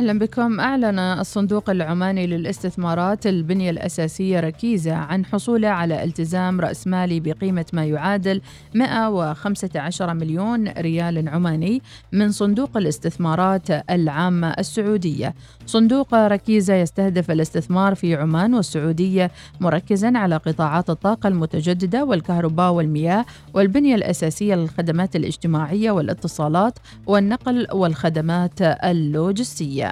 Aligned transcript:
أهلا 0.00 0.18
بكم. 0.18 0.60
أعلن 0.60 0.98
الصندوق 0.98 1.70
العماني 1.70 2.26
للاستثمارات 2.26 3.26
البنية 3.26 3.70
الأساسية 3.70 4.40
ركيزة 4.40 4.94
عن 4.94 5.24
حصوله 5.24 5.68
على 5.68 6.04
التزام 6.04 6.60
رأس 6.60 6.86
مالي 6.86 7.20
بقيمة 7.20 7.66
ما 7.72 7.84
يعادل 7.84 8.40
115 8.74 10.14
مليون 10.14 10.68
ريال 10.68 11.28
عماني 11.28 11.82
من 12.12 12.32
صندوق 12.32 12.76
الاستثمارات 12.76 13.70
العامة 13.90 14.50
السعودية. 14.50 15.34
صندوق 15.66 16.14
ركيزة 16.14 16.74
يستهدف 16.74 17.30
الاستثمار 17.30 17.94
في 17.94 18.14
عمان 18.14 18.54
والسعودية 18.54 19.30
مركزا 19.60 20.18
على 20.18 20.36
قطاعات 20.36 20.90
الطاقة 20.90 21.28
المتجددة 21.28 22.04
والكهرباء 22.04 22.72
والمياه 22.72 23.24
والبنية 23.54 23.94
الأساسية 23.94 24.54
للخدمات 24.54 25.16
الاجتماعية 25.16 25.90
والاتصالات 25.90 26.78
والنقل 27.06 27.66
والخدمات 27.72 28.62
اللوجستية. 28.62 29.89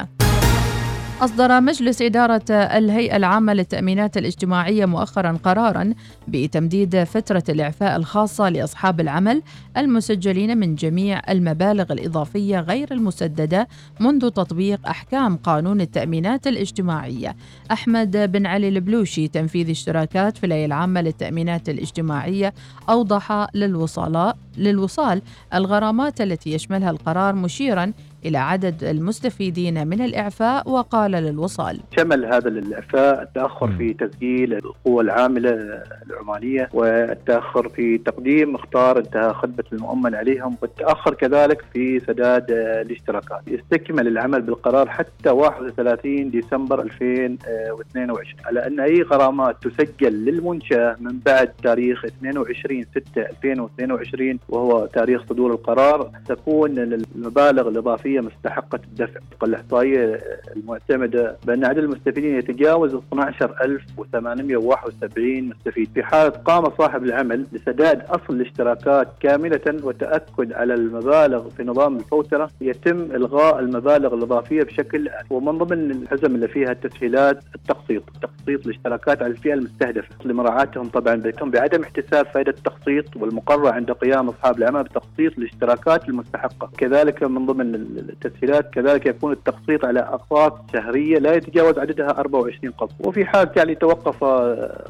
أصدر 1.20 1.60
مجلس 1.60 2.02
إدارة 2.02 2.42
الهيئة 2.50 3.16
العامة 3.16 3.54
للتأمينات 3.54 4.16
الاجتماعية 4.16 4.86
مؤخرا 4.86 5.38
قرارا 5.44 5.94
بتمديد 6.28 7.04
فترة 7.04 7.42
الإعفاء 7.48 7.96
الخاصة 7.96 8.48
لأصحاب 8.48 9.00
العمل 9.00 9.42
المسجلين 9.76 10.58
من 10.58 10.74
جميع 10.74 11.20
المبالغ 11.28 11.92
الإضافية 11.92 12.60
غير 12.60 12.92
المسددة 12.92 13.68
منذ 14.00 14.20
تطبيق 14.30 14.88
أحكام 14.88 15.36
قانون 15.36 15.80
التأمينات 15.80 16.46
الاجتماعية. 16.46 17.36
أحمد 17.72 18.16
بن 18.32 18.46
علي 18.46 18.68
البلوشي 18.68 19.28
تنفيذ 19.28 19.70
اشتراكات 19.70 20.38
في 20.38 20.46
الهيئة 20.46 20.66
العامة 20.66 21.00
للتأمينات 21.00 21.68
الاجتماعية 21.68 22.54
أوضح 22.88 23.46
للوصلاء 23.54 24.36
للوصال 24.56 25.22
الغرامات 25.54 26.20
التي 26.20 26.52
يشملها 26.52 26.90
القرار 26.90 27.34
مشيرا 27.34 27.92
إلى 28.24 28.38
عدد 28.38 28.84
المستفيدين 28.84 29.86
من 29.86 30.00
الإعفاء 30.00 30.70
وقال 30.70 31.10
للوصال. 31.10 31.80
شمل 31.96 32.24
هذا 32.24 32.48
الإعفاء 32.48 33.22
التأخر 33.22 33.68
في 33.68 33.92
تسجيل 33.94 34.52
القوى 34.54 35.02
العاملة 35.02 35.82
العمانية 36.10 36.68
والتأخر 36.72 37.68
في 37.68 37.98
تقديم 37.98 38.52
مختار 38.52 38.98
انتهى 38.98 39.34
خدمة 39.34 39.64
المؤمن 39.72 40.14
عليهم 40.14 40.56
والتأخر 40.62 41.14
كذلك 41.14 41.64
في 41.72 42.00
سداد 42.00 42.50
الاشتراكات. 42.50 43.40
يستكمل 43.46 44.08
العمل 44.08 44.42
بالقرار 44.42 44.88
حتى 44.88 45.30
31 45.30 46.30
ديسمبر 46.30 46.80
2022 46.82 48.34
على 48.46 48.66
أن 48.66 48.80
أي 48.80 49.02
غرامات 49.02 49.56
تسجل 49.62 50.12
للمنشأة 50.12 50.96
من 51.00 51.18
بعد 51.26 51.48
تاريخ 51.62 52.04
22 52.04 52.84
6 52.84 53.02
2022 53.16 54.38
وهو 54.48 54.86
تاريخ 54.86 55.22
صدور 55.28 55.50
القرار 55.52 56.10
تكون 56.26 56.78
المبالغ 56.78 57.68
الإضافية 57.68 58.07
الوظيفيه 58.08 58.20
مستحقة 58.20 58.80
الدفع. 58.84 59.20
طبقا 59.32 59.46
الاحصائيه 59.46 60.20
المعتمدة 60.56 61.36
بأن 61.46 61.64
عدد 61.64 61.78
المستفيدين 61.78 62.38
يتجاوز 62.38 62.94
12871 62.94 65.48
مستفيد. 65.48 65.88
في 65.94 66.02
حالة 66.02 66.28
قام 66.30 66.64
صاحب 66.78 67.04
العمل 67.04 67.46
بسداد 67.52 68.02
أصل 68.02 68.22
الاشتراكات 68.30 69.08
كاملة 69.20 69.60
وتأكد 69.82 70.52
على 70.52 70.74
المبالغ 70.74 71.48
في 71.48 71.64
نظام 71.64 71.96
الفوترة 71.96 72.50
يتم 72.60 72.98
إلغاء 73.02 73.58
المبالغ 73.58 74.14
الإضافية 74.14 74.62
بشكل 74.62 75.08
ومن 75.30 75.58
ضمن 75.58 75.90
الحزم 75.90 76.34
اللي 76.34 76.48
فيها 76.48 76.72
التسهيلات 76.72 77.40
التقسيط 77.54 78.02
تقسيط 78.22 78.66
الاشتراكات 78.66 79.22
على 79.22 79.32
الفئة 79.32 79.54
المستهدفة. 79.54 80.08
لمراعاتهم 80.24 80.88
طبعا 80.88 81.14
بيتم 81.14 81.50
بعدم 81.50 81.82
احتساب 81.82 82.26
فائدة 82.26 82.50
التقسيط 82.50 83.16
والمقرر 83.16 83.68
عند 83.68 83.90
قيام 83.90 84.28
أصحاب 84.28 84.58
العمل 84.58 84.82
بتقسيط 84.82 85.38
الاشتراكات 85.38 86.08
المستحقة. 86.08 86.70
كذلك 86.78 87.22
من 87.22 87.46
ضمن 87.46 87.74
التسهيلات 87.98 88.70
كذلك 88.70 89.06
يكون 89.06 89.32
التقسيط 89.32 89.84
على 89.84 90.00
أقساط 90.00 90.60
شهرية 90.72 91.18
لا 91.18 91.34
يتجاوز 91.34 91.78
عددها 91.78 92.10
24 92.18 92.72
قسط 92.72 92.94
وفي 93.00 93.24
حال 93.24 93.50
يعني 93.56 93.74
توقف 93.74 94.24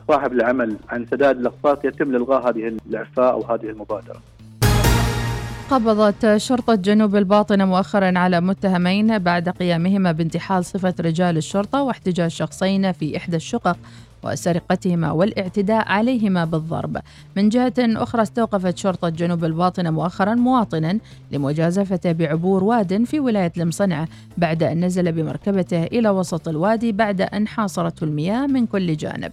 صاحب 0.08 0.32
العمل 0.32 0.76
عن 0.88 1.06
سداد 1.10 1.38
الأقساط 1.38 1.84
يتم 1.84 2.16
إلغاء 2.16 2.48
هذه 2.48 2.76
الإعفاء 2.86 3.32
أو 3.32 3.44
هذه 3.44 3.70
المبادرة. 3.70 4.20
قبضت 5.70 6.36
شرطة 6.36 6.74
جنوب 6.74 7.16
الباطنة 7.16 7.64
مؤخرا 7.64 8.18
على 8.18 8.40
متهمين 8.40 9.18
بعد 9.18 9.48
قيامهما 9.48 10.12
بانتحال 10.12 10.64
صفة 10.64 10.94
رجال 11.00 11.36
الشرطة 11.36 11.82
واحتجاز 11.82 12.30
شخصين 12.30 12.92
في 12.92 13.16
إحدى 13.16 13.36
الشقق. 13.36 13.76
وسرقتهما 14.24 15.10
والاعتداء 15.10 15.88
عليهما 15.88 16.44
بالضرب. 16.44 16.98
من 17.36 17.48
جهة 17.48 17.74
أخرى 17.78 18.22
استوقفت 18.22 18.78
شرطة 18.78 19.08
جنوب 19.08 19.44
الباطنة 19.44 19.90
مؤخرا 19.90 20.34
مواطنا 20.34 20.98
لمجازفته 21.32 22.12
بعبور 22.12 22.64
واد 22.64 23.04
في 23.04 23.20
ولاية 23.20 23.52
المصنعة 23.56 24.08
بعد 24.38 24.62
أن 24.62 24.84
نزل 24.84 25.12
بمركبته 25.12 25.84
إلى 25.84 26.08
وسط 26.08 26.48
الوادي 26.48 26.92
بعد 26.92 27.20
أن 27.20 27.48
حاصرته 27.48 28.04
المياه 28.04 28.46
من 28.46 28.66
كل 28.66 28.96
جانب. 28.96 29.32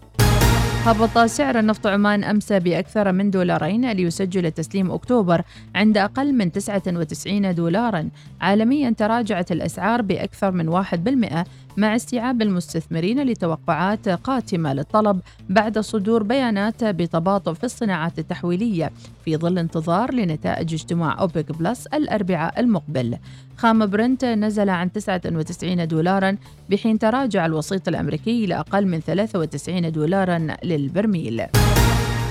هبط 0.85 1.17
سعر 1.17 1.59
النفط 1.59 1.87
عمان 1.87 2.23
أمس 2.23 2.53
بأكثر 2.53 3.11
من 3.11 3.31
دولارين 3.31 3.91
ليسجل 3.91 4.51
تسليم 4.51 4.91
أكتوبر 4.91 5.41
عند 5.75 5.97
أقل 5.97 6.33
من 6.33 6.51
99 6.51 7.55
دولارا. 7.55 8.09
عالميا 8.41 8.89
تراجعت 8.89 9.51
الأسعار 9.51 10.01
بأكثر 10.01 10.51
من 10.51 10.69
1% 10.69 11.45
مع 11.77 11.95
استيعاب 11.95 12.41
المستثمرين 12.41 13.23
لتوقعات 13.23 14.09
قاتمة 14.09 14.73
للطلب 14.73 15.19
بعد 15.49 15.79
صدور 15.79 16.23
بيانات 16.23 16.83
بتباطؤ 16.83 17.53
في 17.53 17.63
الصناعات 17.63 18.19
التحويلية 18.19 18.91
في 19.25 19.37
ظل 19.37 19.57
انتظار 19.57 20.13
لنتائج 20.13 20.73
اجتماع 20.73 21.19
أوبك 21.19 21.51
بلس 21.51 21.87
الأربعاء 21.87 22.59
المقبل. 22.59 23.17
خام 23.57 23.85
برنت 23.85 24.25
نزل 24.25 24.69
عن 24.69 24.91
99 24.91 25.87
دولارا 25.87 26.37
بحين 26.69 26.99
تراجع 26.99 27.45
الوسيط 27.45 27.87
الأمريكي 27.87 28.45
إلى 28.45 28.59
أقل 28.59 28.87
من 28.87 28.99
93 28.99 29.91
دولارا 29.91 30.47
للبرميل. 30.63 31.41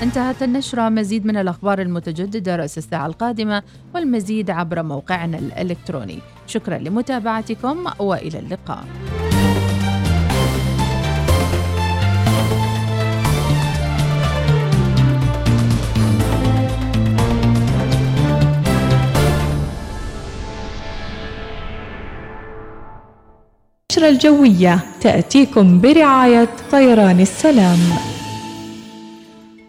انتهت 0.03 0.43
النشرة 0.43 0.89
مزيد 0.89 1.25
من 1.25 1.37
الأخبار 1.37 1.81
المتجددة 1.81 2.55
رأس 2.55 2.77
الساعة 2.77 3.05
القادمة 3.05 3.63
والمزيد 3.95 4.49
عبر 4.49 4.83
موقعنا 4.83 5.37
الإلكتروني. 5.37 6.19
شكرا 6.47 6.77
لمتابعتكم 6.77 7.85
وإلى 7.99 8.39
اللقاء. 8.39 8.85
النشرة 23.91 24.09
الجوية 24.09 24.79
تأتيكم 25.01 25.81
برعاية 25.81 26.49
طيران 26.71 27.19
السلام. 27.19 27.77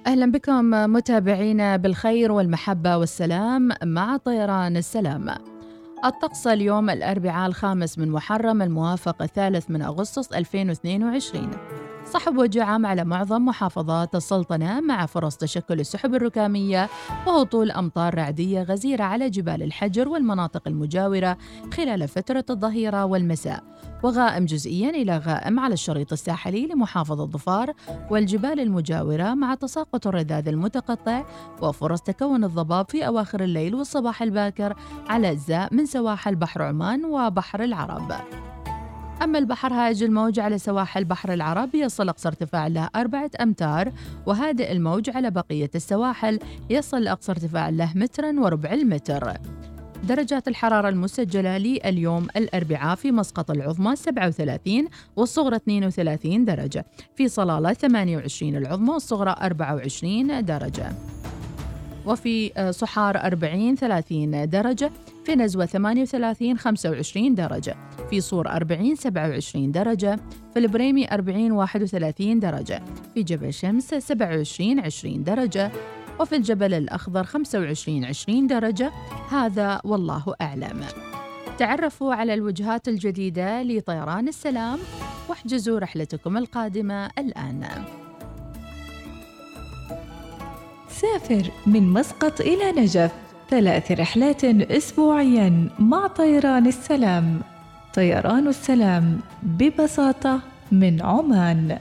أهلا 0.07 0.33
بكم 0.33 0.71
متابعينا 0.71 1.77
بالخير 1.77 2.33
والمحبة 2.33 2.97
والسلام 2.97 3.69
مع 3.85 4.17
طيران 4.17 4.77
السلام. 4.77 5.31
الطقس 6.05 6.47
اليوم 6.47 6.91
الأربعاء 6.91 7.47
الخامس 7.49 7.99
من 7.99 8.09
محرم 8.11 8.63
الموافق 8.63 9.23
الثالث 9.23 9.71
من 9.71 9.83
أغسطس 9.83 10.33
2022 10.33 11.51
صحب 12.07 12.39
وجه 12.39 12.65
عام 12.65 12.87
على 12.87 13.05
معظم 13.05 13.45
محافظات 13.45 14.15
السلطنة 14.15 14.81
مع 14.81 15.07
فرص 15.07 15.37
تشكل 15.37 15.81
السحب 15.81 16.15
الركامية 16.15 16.89
وهطول 17.27 17.71
أمطار 17.71 18.15
رعدية 18.15 18.63
غزيرة 18.63 19.05
على 19.05 19.31
جبال 19.31 19.63
الحجر 19.63 20.09
والمناطق 20.09 20.63
المجاورة 20.69 21.37
خلال 21.75 22.09
فترة 22.09 22.45
الظهيرة 22.51 23.05
والمساء 23.05 23.65
وغائم 24.03 24.45
جزئيا 24.45 24.91
إلى 24.91 25.19
غائم 25.19 25.61
على 25.61 25.75
الشريط 25.75 26.13
الساحلي 26.13 26.67
لمحافظة 26.67 27.27
ظفار 27.27 27.73
والجبال 28.11 28.61
المجاورة 28.61 29.35
مع 29.35 29.55
تساقط 29.55 30.07
الرذاذ 30.07 30.49
المتقطع 30.49 31.25
وفرص 31.63 32.01
تكون 32.01 32.45
الضباب 32.45 32.91
في 32.91 33.07
أواخر 33.07 33.43
الليل 33.43 33.75
والصباح 33.75 34.23
الباكر 34.23 34.77
على 35.09 35.31
أجزاء 35.31 35.75
من 35.75 35.87
سواحل 35.87 36.37
بحر 36.37 36.63
عمان 36.63 37.05
وبحر 37.05 37.65
العرب. 37.65 38.13
أما 39.23 39.39
البحر 39.39 39.73
هائج 39.73 40.03
الموج 40.03 40.41
على 40.41 40.59
سواحل 40.59 41.05
بحر 41.05 41.33
العرب 41.33 41.75
يصل 41.75 42.09
أقصى 42.09 42.29
ارتفاع 42.29 42.67
له 42.67 42.89
أربعة 42.97 43.31
أمتار 43.41 43.93
وهادئ 44.27 44.73
الموج 44.73 45.11
على 45.11 45.31
بقية 45.31 45.71
السواحل 45.75 46.39
يصل 46.71 47.09
أقصى 47.09 47.33
ارتفاع 47.33 47.69
له 47.69 47.93
مترا 47.95 48.41
وربع 48.41 48.73
المتر. 48.73 49.33
درجات 50.05 50.49
الحرارة 50.49 50.89
المسجلة 50.89 51.59
لليوم 51.59 52.27
الأربعاء 52.37 52.97
في 52.97 53.13
مسقط 53.13 53.51
العظمى 53.51 53.97
37 53.97 54.89
والصغرى 55.17 55.57
32 55.57 56.45
درجة. 56.45 56.87
في 57.15 57.29
صلالة 57.29 57.73
28 57.73 58.57
العظمى 58.57 58.91
والصغرى 58.91 59.37
24 59.43 60.45
درجة. 60.45 60.93
وفي 62.07 62.71
صحار 62.71 63.17
40 63.17 63.75
30 63.77 64.49
درجة 64.49 64.91
في 65.25 65.35
نزوة 65.37 65.67
38 65.67 66.59
25 66.59 67.35
درجة 67.35 67.77
في 68.11 68.21
صور 68.21 68.49
40 68.49 68.95
27 68.95 69.73
درجة 69.73 70.19
في 70.55 70.59
البريمي 70.59 71.09
40 71.13 71.53
31 71.53 72.41
درجة 72.41 72.83
في 73.15 73.23
جبل 73.23 73.53
شمس 73.53 73.95
27 73.95 74.81
20 74.81 75.25
درجة 75.25 75.73
وفي 76.21 76.37
الجبل 76.37 76.75
الأخضر 76.75 77.25
25 77.25 78.05
20 78.05 78.47
درجة. 78.47 78.93
هذا 79.31 79.81
والله 79.85 80.35
أعلم. 80.41 80.81
تعرفوا 81.59 82.15
على 82.15 82.35
الوجهات 82.35 82.89
الجديدة 82.89 83.63
لطيران 83.63 84.29
السلام 84.29 84.79
واحجزوا 85.29 85.79
رحلتكم 85.79 86.37
القادمة 86.37 87.11
الآن. 87.19 87.65
سافر 91.01 91.51
من 91.67 91.93
مسقط 91.93 92.41
إلى 92.41 92.73
نجف. 92.73 93.11
ثلاث 93.51 93.93
رحلات 93.93 94.45
أسبوعيا 94.45 95.69
مع 95.79 96.07
طيران 96.07 96.67
السلام. 96.67 97.41
طيران 97.95 98.49
السلام 98.49 99.21
ببساطة 99.43 100.41
من 100.73 101.03
عمان. 101.03 101.79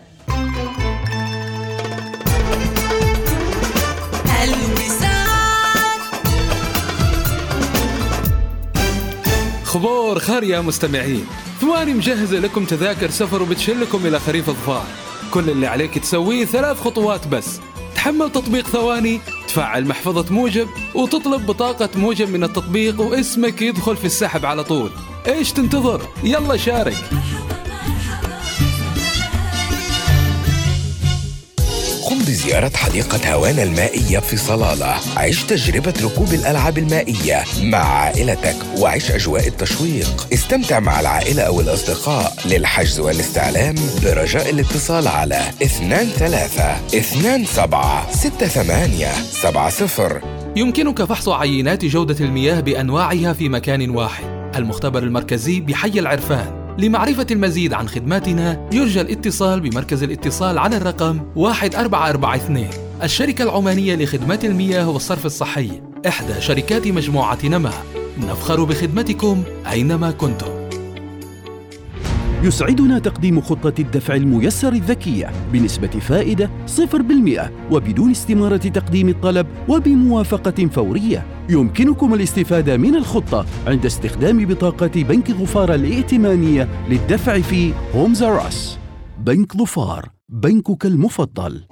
خبور 9.63 10.19
خير 10.19 10.43
يا 10.43 10.61
مستمعين. 10.61 11.25
ثواني 11.61 11.93
مجهزة 11.93 12.39
لكم 12.39 12.65
تذاكر 12.65 13.09
سفر 13.09 13.41
وبتشلكم 13.41 14.05
إلى 14.05 14.19
خريف 14.19 14.49
الظفار. 14.49 14.85
كل 15.31 15.49
اللي 15.49 15.67
عليك 15.67 15.97
تسويه 15.97 16.45
ثلاث 16.45 16.81
خطوات 16.81 17.27
بس. 17.27 17.59
تحمل 18.05 18.31
تطبيق 18.31 18.67
ثواني 18.67 19.21
تفعل 19.47 19.87
محفظة 19.87 20.33
موجب 20.33 20.67
وتطلب 20.95 21.45
بطاقة 21.45 21.89
موجب 21.95 22.29
من 22.29 22.43
التطبيق 22.43 23.01
واسمك 23.01 23.61
يدخل 23.61 23.97
في 23.97 24.05
السحب 24.05 24.45
على 24.45 24.63
طول. 24.63 24.91
إيش 25.27 25.51
تنتظر؟ 25.51 26.01
يلا 26.23 26.57
شارك. 26.57 27.09
قم 32.25 32.31
بزيارة 32.31 32.71
حديقة 32.75 33.33
هوانا 33.33 33.63
المائية 33.63 34.19
في 34.19 34.37
صلالة. 34.37 34.95
عيش 35.17 35.43
تجربة 35.43 35.93
ركوب 36.03 36.33
الألعاب 36.33 36.77
المائية 36.77 37.43
مع 37.61 37.77
عائلتك 37.77 38.55
وعيش 38.77 39.11
أجواء 39.11 39.47
التشويق. 39.47 40.27
استمتع 40.33 40.79
مع 40.79 40.99
العائلة 40.99 41.41
أو 41.43 41.61
الأصدقاء 41.61 42.33
للحجز 42.45 42.99
والاستعلام 42.99 43.75
برجاء 44.03 44.49
الاتصال 44.49 45.07
على 45.07 45.41
23 45.59 47.45
27 47.45 48.47
68 48.47 49.87
70 49.87 50.21
يمكنك 50.55 51.03
فحص 51.03 51.29
عينات 51.29 51.85
جودة 51.85 52.25
المياه 52.25 52.59
بأنواعها 52.59 53.33
في 53.33 53.49
مكان 53.49 53.89
واحد. 53.89 54.25
المختبر 54.55 55.03
المركزي 55.03 55.59
بحي 55.59 55.99
العرفان. 55.99 56.64
لمعرفة 56.77 57.27
المزيد 57.31 57.73
عن 57.73 57.87
خدماتنا 57.87 58.69
يرجى 58.73 59.01
الاتصال 59.01 59.59
بمركز 59.59 60.03
الاتصال 60.03 60.57
على 60.57 60.77
الرقم 60.77 61.19
1442 61.37 62.67
الشركة 63.03 63.43
العمانية 63.43 63.95
لخدمات 63.95 64.45
المياه 64.45 64.89
والصرف 64.89 65.25
الصحي 65.25 65.81
إحدى 66.07 66.41
شركات 66.41 66.87
مجموعة 66.87 67.37
نماء 67.43 67.85
نفخر 68.17 68.63
بخدمتكم 68.63 69.43
أينما 69.71 70.11
كنتم. 70.11 70.54
يسعدنا 72.45 72.99
تقديم 72.99 73.41
خطة 73.41 73.73
الدفع 73.79 74.15
الميسر 74.15 74.73
الذكية 74.73 75.31
بنسبة 75.53 75.87
فائدة 75.87 76.49
0% 76.67 77.51
وبدون 77.71 78.11
استمارة 78.11 78.57
تقديم 78.57 79.09
الطلب 79.09 79.47
وبموافقة 79.67 80.65
فورية. 80.65 81.25
يمكنكم 81.49 82.13
الاستفادة 82.13 82.77
من 82.77 82.95
الخطة 82.95 83.45
عند 83.67 83.85
استخدام 83.85 84.45
بطاقة 84.45 85.03
بنك 85.03 85.31
ظفار 85.31 85.73
الائتمانية 85.73 86.67
للدفع 86.89 87.39
في 87.39 87.73
هومز 87.95 88.23
راس. 88.23 88.77
بنك 89.19 89.57
ظفار، 89.57 90.09
بنكك 90.29 90.85
المفضل. 90.85 91.63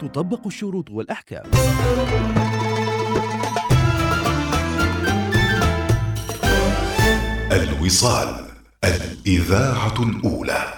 تطبق 0.00 0.46
الشروط 0.46 0.90
والأحكام. 0.90 1.44
الوصال 7.52 8.46
الإذاعة 8.84 9.94
الأولى. 10.02 10.72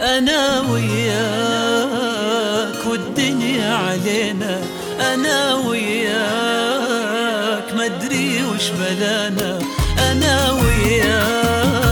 أنا 0.00 0.60
وياك. 0.60 2.21
والدنيا 2.86 3.74
علينا 3.74 4.60
أنا 5.14 5.54
وياك. 5.54 7.22
مدري 7.74 8.44
وش 8.44 8.68
بلانا 8.68 9.58
أنا 10.10 10.50
وياك. 10.52 11.88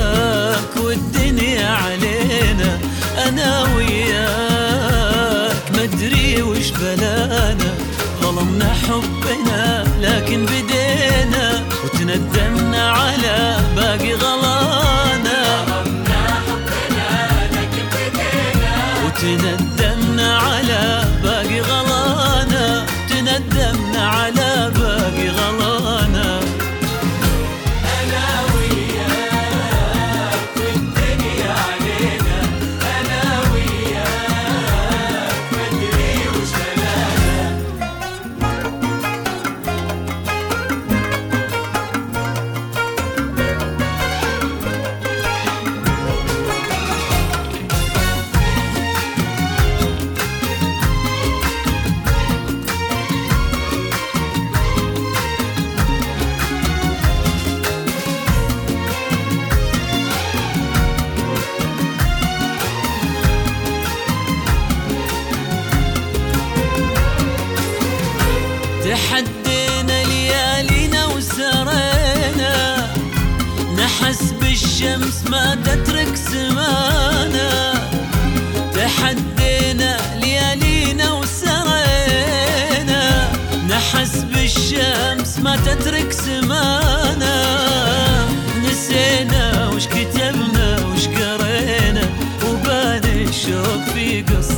والدنيا 0.77 1.69
علينا 1.69 2.79
أنا 3.29 3.63
وياك. 3.77 5.63
مدري 5.79 6.43
وش 6.43 6.71
بلانا. 6.71 7.71
ظلمنا 8.23 8.75
حبنا 8.75 9.85
لكن 10.01 10.47
بدينا 10.47 11.63
وتندمنا 11.85 12.91
على 12.91 13.57
باقي 13.77 14.13
غلانا 14.15 15.41
وتندمنا 19.07 19.60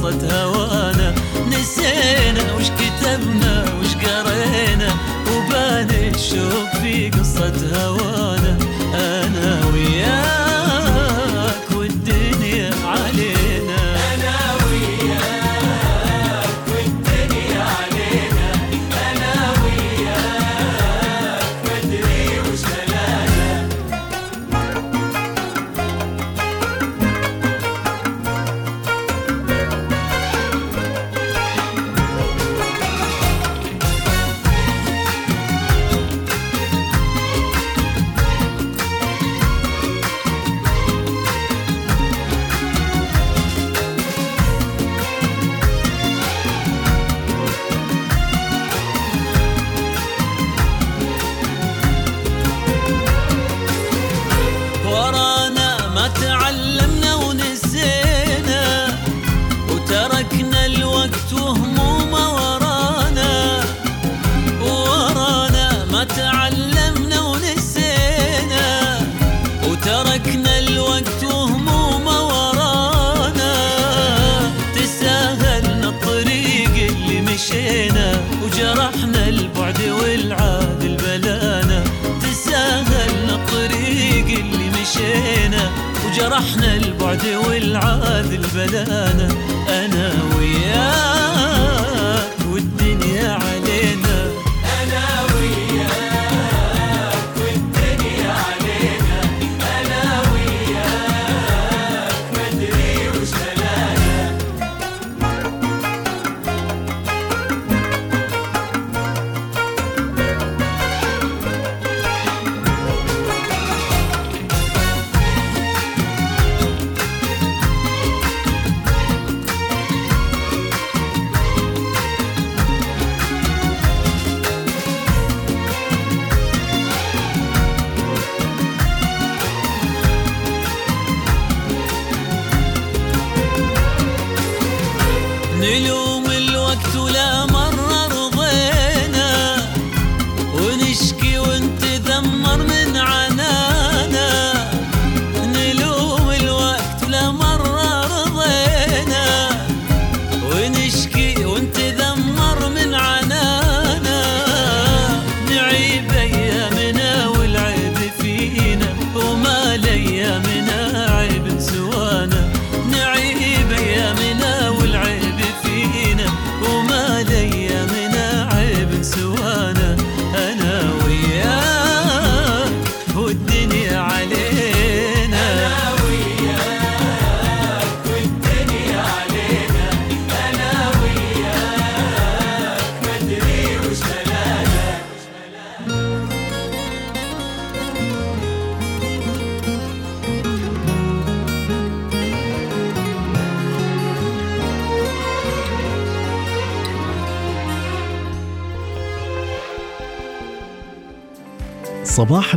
قصة 0.02 0.42
هوانا 0.42 1.14
نسينا 1.48 2.54
وش 2.54 2.66
كتبنا 2.70 3.64
وش 3.80 3.94
قرينا 3.94 4.88
وبان 5.30 5.90
الشوق 5.90 6.70
في 6.82 7.10
قصة 7.10 7.52
هوانا. 7.74 8.41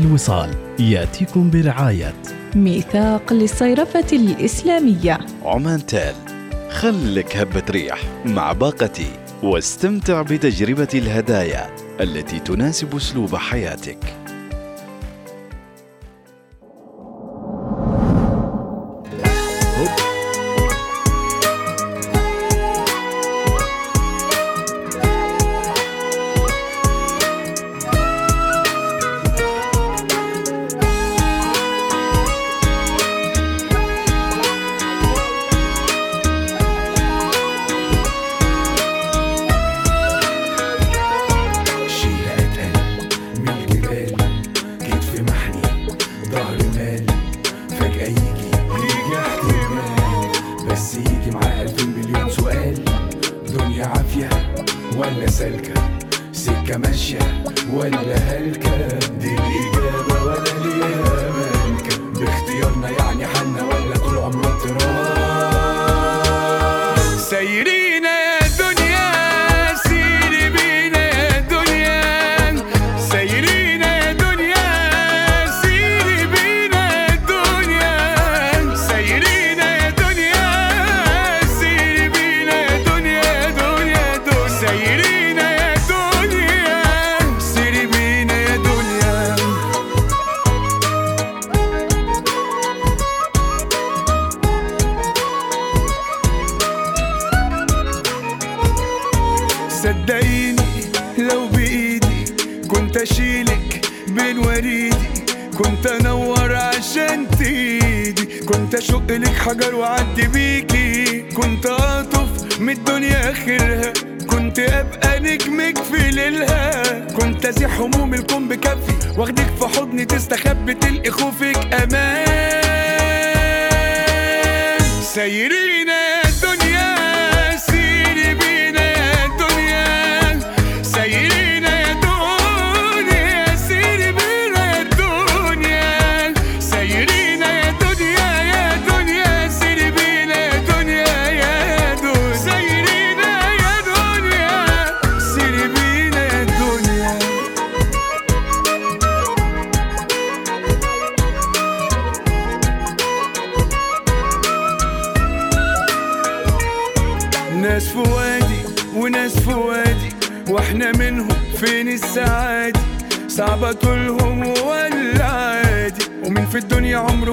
الوصال. 0.06 0.50
يأتيكم 0.80 1.50
برعاية. 1.50 2.14
ميثاق 2.56 3.34
للصيرفة 3.34 4.06
الإسلامية. 4.14 5.20
عمان 5.46 5.86
تال 5.86 6.16
خلك 6.70 7.38
هبة 7.38 7.64
ريح 7.70 8.02
مع 8.26 8.52
باقتي 8.52 9.12
واستمتع 9.44 10.22
بتجربة 10.22 10.88
الهدايا 10.94 11.76
التي 12.02 12.40
تناسب 12.40 12.96
أسلوب 12.96 13.36
حياتك. 13.36 14.15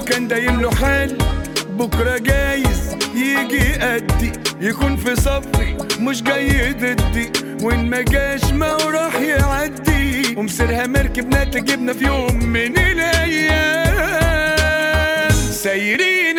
كان 0.03 0.29
دايم 0.29 0.61
له 0.61 0.71
حال. 0.71 1.19
بكرة 1.71 2.19
جايز 2.19 2.97
يجي 3.15 3.57
يأدي 3.71 4.33
يكون 4.61 4.97
في 4.97 5.17
صفي 5.17 5.77
مش 6.01 6.23
جاي 6.23 6.73
ضدي 6.73 7.33
وإن 7.63 7.91
ما 7.91 8.01
جاش 8.03 8.45
ما 8.53 8.73
وراح 8.73 9.15
راح 9.15 9.23
يعدي. 9.23 10.35
ومسيرها 10.37 10.87
مركب 10.87 11.35
نتجبنا 11.35 11.93
في 11.93 12.05
يوم 12.07 12.45
من 12.45 12.79
الأيام 12.79 13.83
سايرين 15.53 16.39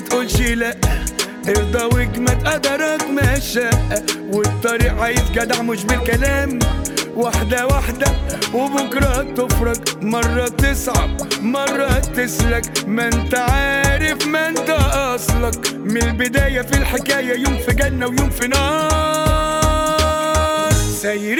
تقولش 0.00 0.40
لا. 0.40 0.76
ارضى 1.48 1.84
واجمد 1.84 2.48
قدرك 2.48 3.02
ماشى 3.10 3.70
والطريق 4.32 4.94
عايز 5.02 5.30
جدع 5.34 5.62
مش 5.62 5.84
بالكلام. 5.84 6.58
واحدة 7.16 7.66
واحدة 7.66 8.06
وبكرة 8.54 9.22
تفرج. 9.22 9.76
مرة 10.02 10.48
تصعب 10.48 11.10
مرة 11.42 11.98
تسلك. 11.98 12.64
ما 12.86 13.06
انت 13.06 13.34
عارف 13.34 14.26
ما 14.26 14.48
انت 14.48 14.70
أصلك. 14.94 15.74
من 15.76 16.02
البداية 16.02 16.62
في 16.62 16.78
الحكاية 16.78 17.34
يوم 17.44 17.58
في 17.66 17.74
جنة 17.74 18.06
ويوم 18.06 18.30
في 18.30 18.48
نار. 18.48 18.90
سير 21.02 21.39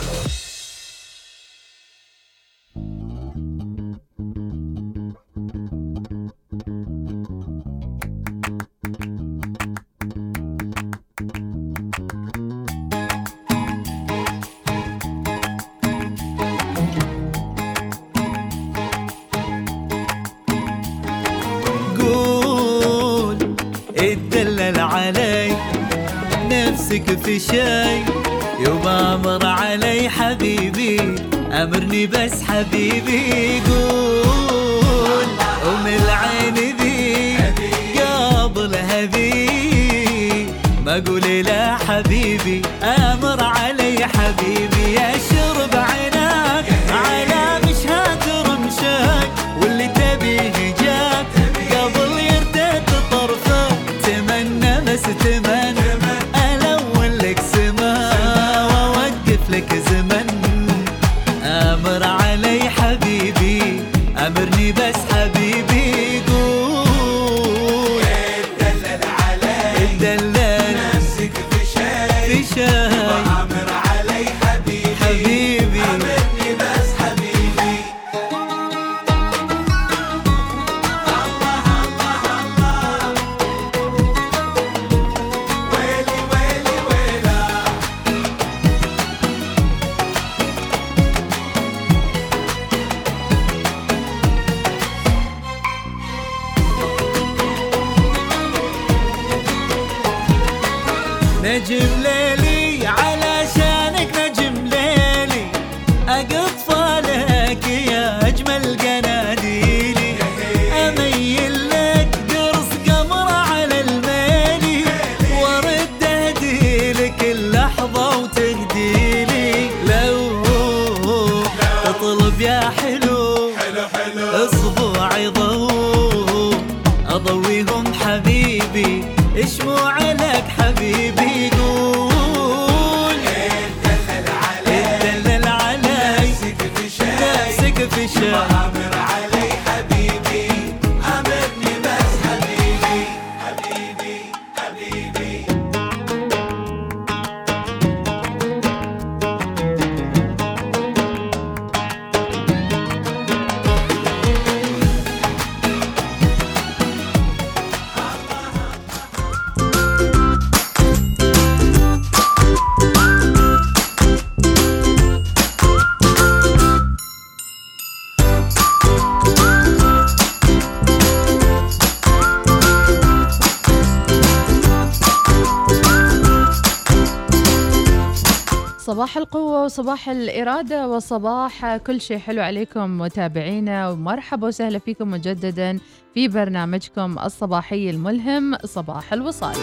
صباح 179.81 180.09
الإرادة 180.09 180.87
وصباح 180.87 181.77
كل 181.77 182.01
شيء 182.01 182.17
حلو 182.17 182.41
عليكم 182.41 182.97
متابعينا 182.97 183.89
ومرحبا 183.89 184.47
وسهلا 184.47 184.79
فيكم 184.79 185.11
مجددا 185.11 185.79
في 186.13 186.27
برنامجكم 186.27 187.19
الصباحي 187.19 187.89
الملهم 187.89 188.57
صباح 188.65 189.13
الوصال. 189.13 189.55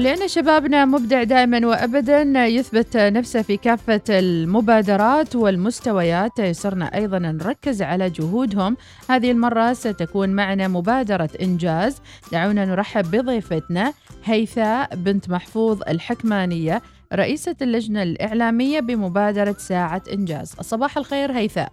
ولأن 0.00 0.28
شبابنا 0.28 0.84
مبدع 0.84 1.22
دائما 1.22 1.66
وأبدا 1.66 2.46
يثبت 2.46 2.96
نفسه 2.96 3.42
في 3.42 3.56
كافة 3.56 4.00
المبادرات 4.08 5.36
والمستويات. 5.36 6.38
يسرنا 6.38 6.94
أيضا 6.94 7.18
نركز 7.18 7.82
على 7.82 8.10
جهودهم. 8.10 8.76
هذه 9.08 9.30
المرة 9.30 9.72
ستكون 9.72 10.28
معنا 10.28 10.68
مبادرة 10.68 11.30
إنجاز. 11.42 12.02
دعونا 12.32 12.64
نرحب 12.64 13.10
بضيفتنا 13.10 13.92
هيثاء 14.24 14.96
بنت 14.96 15.30
محفوظ 15.30 15.82
الحكمانية 15.88 16.82
رئيسة 17.12 17.56
اللجنة 17.62 18.02
الإعلامية 18.02 18.80
بمبادرة 18.80 19.56
ساعة 19.58 20.02
إنجاز. 20.12 20.54
صباح 20.60 20.96
الخير 20.96 21.32
هيثاء. 21.32 21.72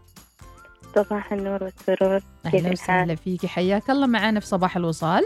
صباح 0.96 1.34
النور 1.34 1.64
والسرور. 1.64 2.22
أهلا 2.46 2.72
وسهلا 2.72 3.16
فيك. 3.16 3.46
حياك 3.46 3.90
الله 3.90 4.08
معنا 4.08 4.40
في 4.40 4.48
صباح 4.48 4.78
الوصال. 4.78 5.26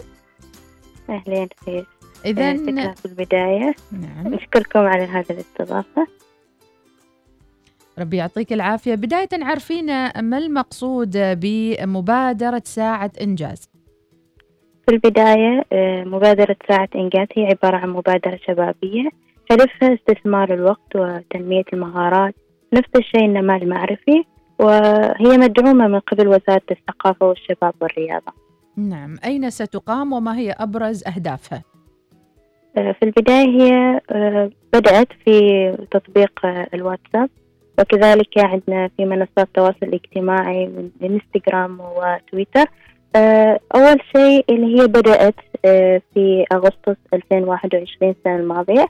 أهلين 1.10 1.48
فيك 1.66 1.88
إذا 2.26 2.54
في 2.94 3.06
البداية. 3.06 3.76
نعم. 3.92 4.34
نشكركم 4.34 4.80
على 4.80 5.04
هذه 5.04 5.26
الاستضافة. 5.30 6.08
ربي 8.00 8.18
يعطيك 8.18 8.54
العافية. 8.54 8.96
بداية 8.96 9.30
عارفين 9.34 9.86
ما 10.22 10.38
المقصود 10.38 11.12
بمبادرة 11.18 12.62
ساعة 12.66 13.12
إنجاز. 13.22 13.70
في 14.88 14.96
البداية 14.96 15.66
آه، 15.72 16.04
مبادرة 16.04 16.56
ساعة 16.68 16.90
إنجاز 16.96 17.28
هي 17.36 17.46
عبارة 17.46 17.78
عن 17.78 17.90
مبادرة 17.90 18.40
شبابية 18.48 19.10
هدفها 19.52 19.94
استثمار 19.94 20.54
الوقت 20.54 20.96
وتنمية 20.96 21.64
المهارات. 21.74 22.36
نفس 22.74 22.90
الشيء 22.96 23.26
النماء 23.26 23.64
المعرفي 23.64 24.24
وهي 24.60 25.38
مدعومة 25.38 25.88
من 25.88 26.00
قبل 26.00 26.28
وزارة 26.28 26.62
الثقافة 26.72 27.26
والشباب 27.26 27.74
والرياضة. 27.82 28.34
نعم. 28.78 29.18
أين 29.26 29.50
ستقام 29.50 30.14
وما 30.14 30.38
هي 30.38 30.52
أبرز 30.52 31.04
أهدافها؟ 31.08 31.64
آه، 32.78 32.92
في 32.92 33.06
البداية 33.06 33.48
هي 33.50 34.02
آه، 34.12 34.50
بدأت 34.74 35.08
في 35.26 35.72
تطبيق 35.92 36.46
آه، 36.46 36.68
الواتساب 36.74 37.30
وكذلك 37.80 38.38
عندنا 38.38 38.90
في 38.98 39.06
منصات 39.06 39.38
التواصل 39.38 39.78
الاجتماعي 39.84 40.66
من 40.66 40.90
إنستغرام 41.04 41.80
وتويتر. 41.80 42.66
أول 43.76 44.02
شيء 44.16 44.46
اللي 44.50 44.82
هي 44.82 44.88
بدأت 44.88 45.36
في 46.14 46.46
أغسطس 46.54 46.96
2021 47.14 48.12
السنة 48.12 48.36
الماضية 48.36 48.88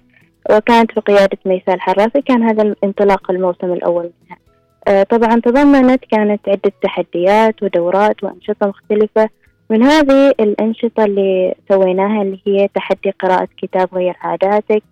وكانت 0.52 1.00
بقيادة 1.00 1.38
ميساء 1.46 1.76
الحرافي 1.76 2.22
كان 2.22 2.44
هذا 2.44 2.76
انطلاق 2.84 3.32
الموسم 3.32 3.74
الأول 3.74 4.12
منها. 4.22 5.04
طبعا 5.04 5.40
تضمنت 5.40 6.06
كانت 6.12 6.50
عدة 6.50 6.72
تحديات 6.82 7.64
ودورات 7.64 8.24
وأنشطة 8.24 8.68
مختلفة 8.68 9.30
من 9.72 9.84
هذه 9.84 10.30
الأنشطة 10.40 11.06
اللي 11.06 11.56
سويناها 11.72 12.22
اللي 12.22 12.40
هي 12.48 12.68
تحدي 12.68 13.12
قراءة 13.20 13.48
كتاب 13.58 13.90
غير 13.94 14.16
عاداتك 14.22 14.84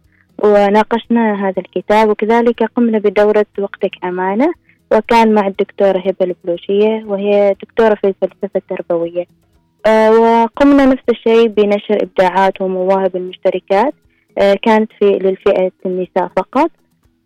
وناقشنا 0.43 1.47
هذا 1.47 1.61
الكتاب 1.61 2.09
وكذلك 2.09 2.63
قمنا 2.63 2.97
بدورة 2.97 3.45
وقتك 3.59 3.91
أمانة 4.03 4.53
وكان 4.91 5.33
مع 5.33 5.47
الدكتورة 5.47 5.97
هبة 5.99 6.15
البلوشية 6.21 7.03
وهي 7.05 7.55
دكتورة 7.63 7.95
في 7.95 8.07
الفلسفة 8.07 8.49
التربوية. 8.55 9.25
آه، 9.85 10.11
وقمنا 10.11 10.85
نفس 10.85 11.03
الشيء 11.09 11.47
بنشر 11.47 11.97
إبداعات 12.01 12.61
ومواهب 12.61 13.15
المشتركات 13.15 13.93
آه، 14.37 14.53
كانت 14.53 14.91
في 14.99 15.05
للفئة 15.05 15.71
النساء 15.85 16.31
فقط. 16.37 16.71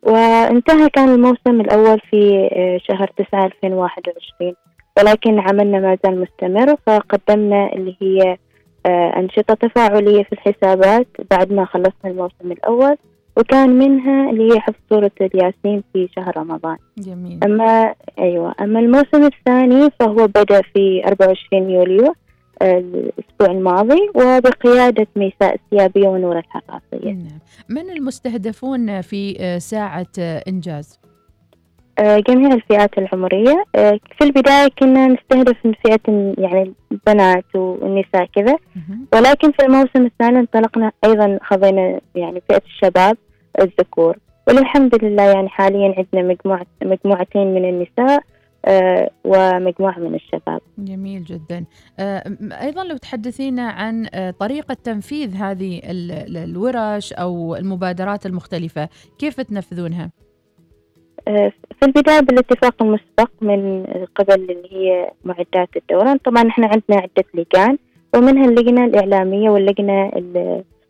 وانتهى 0.03 0.89
كان 0.89 1.09
الموسم 1.09 1.61
الأول 1.61 1.99
في 1.99 2.49
آه، 2.51 2.77
شهر 2.87 3.07
تسعة 3.17 3.45
2021 3.45 4.53
ولكن 4.97 5.39
عملنا 5.39 5.79
ما 5.79 5.97
زال 6.05 6.21
مستمر 6.21 6.75
فقدمنا 6.87 7.73
اللي 7.73 7.95
هي 8.01 8.37
آه، 8.85 9.19
أنشطة 9.19 9.53
تفاعلية 9.53 10.23
في 10.23 10.33
الحسابات 10.33 11.07
بعد 11.31 11.53
ما 11.53 11.65
خلصنا 11.65 11.93
الموسم 12.05 12.51
الأول 12.51 12.97
وكان 13.37 13.69
منها 13.69 14.29
اللي 14.29 14.53
هي 14.53 14.59
حفظ 14.59 14.75
سورة 14.89 15.11
الياسين 15.21 15.83
في 15.93 16.09
شهر 16.15 16.37
رمضان. 16.37 16.77
جميل. 16.97 17.39
أما 17.43 17.95
أيوة 18.19 18.55
أما 18.61 18.79
الموسم 18.79 19.23
الثاني 19.23 19.89
فهو 19.99 20.27
بدأ 20.27 20.61
في 20.61 21.01
24 21.07 21.69
يوليو 21.69 22.13
آه، 22.61 22.77
الأسبوع 22.77 23.57
الماضي 23.57 24.09
وبقيادة 24.15 25.07
ميساء 25.15 25.55
السيابية 25.55 26.07
ونور 26.07 26.37
الحراسية 26.39 27.11
نعم. 27.11 27.39
من 27.69 27.89
المستهدفون 27.89 29.01
في 29.01 29.37
آه، 29.39 29.57
ساعة 29.57 30.07
إنجاز؟ 30.47 30.99
آه، 32.03 32.19
جميع 32.19 32.53
الفئات 32.53 32.97
العمرية. 32.97 33.63
آه، 33.75 33.99
في 34.17 34.23
البداية 34.23 34.67
كنا 34.79 35.07
نستهدف 35.07 35.57
من 35.65 35.73
فئة 35.73 36.33
يعني 36.37 36.73
البنات 36.91 37.55
والنساء 37.55 38.25
كذا. 38.25 38.57
ولكن 39.13 39.51
في 39.51 39.65
الموسم 39.65 40.05
الثاني 40.05 40.39
انطلقنا 40.39 40.91
أيضا 41.05 41.39
خذينا 41.41 41.99
يعني 42.15 42.41
فئة 42.49 42.61
الشباب 42.65 43.17
الذكور. 43.61 44.17
وللحمد 44.47 45.03
لله 45.03 45.23
يعني 45.23 45.49
حاليا 45.49 45.95
عندنا 45.97 46.33
مجموعة 46.33 46.65
مجموعتين 46.83 47.53
من 47.53 47.69
النساء 47.69 48.23
آه، 48.65 49.09
ومجموعة 49.23 49.99
من 49.99 50.15
الشباب. 50.15 50.61
جميل 50.77 51.23
جدا. 51.23 51.65
أيضا 52.61 52.83
لو 52.83 52.97
تحدثينا 52.97 53.69
عن 53.69 54.07
طريقة 54.39 54.77
تنفيذ 54.83 55.35
هذه 55.35 55.81
الورش 56.43 57.13
أو 57.13 57.55
المبادرات 57.55 58.25
المختلفة 58.25 58.89
كيف 59.19 59.41
تنفذونها؟ 59.41 60.11
آه، 61.27 61.51
في 61.79 61.85
البداية 61.85 62.19
بالاتفاق 62.19 62.83
المسبق 62.83 63.29
من 63.41 63.85
قبل 64.15 64.33
اللي 64.33 64.67
هي 64.71 65.11
معدات 65.25 65.69
الدوران 65.75 66.17
طبعا 66.17 66.47
إحنا 66.47 66.67
عندنا 66.67 67.01
عدة 67.01 67.25
لجان 67.33 67.77
ومنها 68.15 68.45
اللجنة 68.49 68.85
الإعلامية 68.85 69.49
واللجنة 69.49 70.11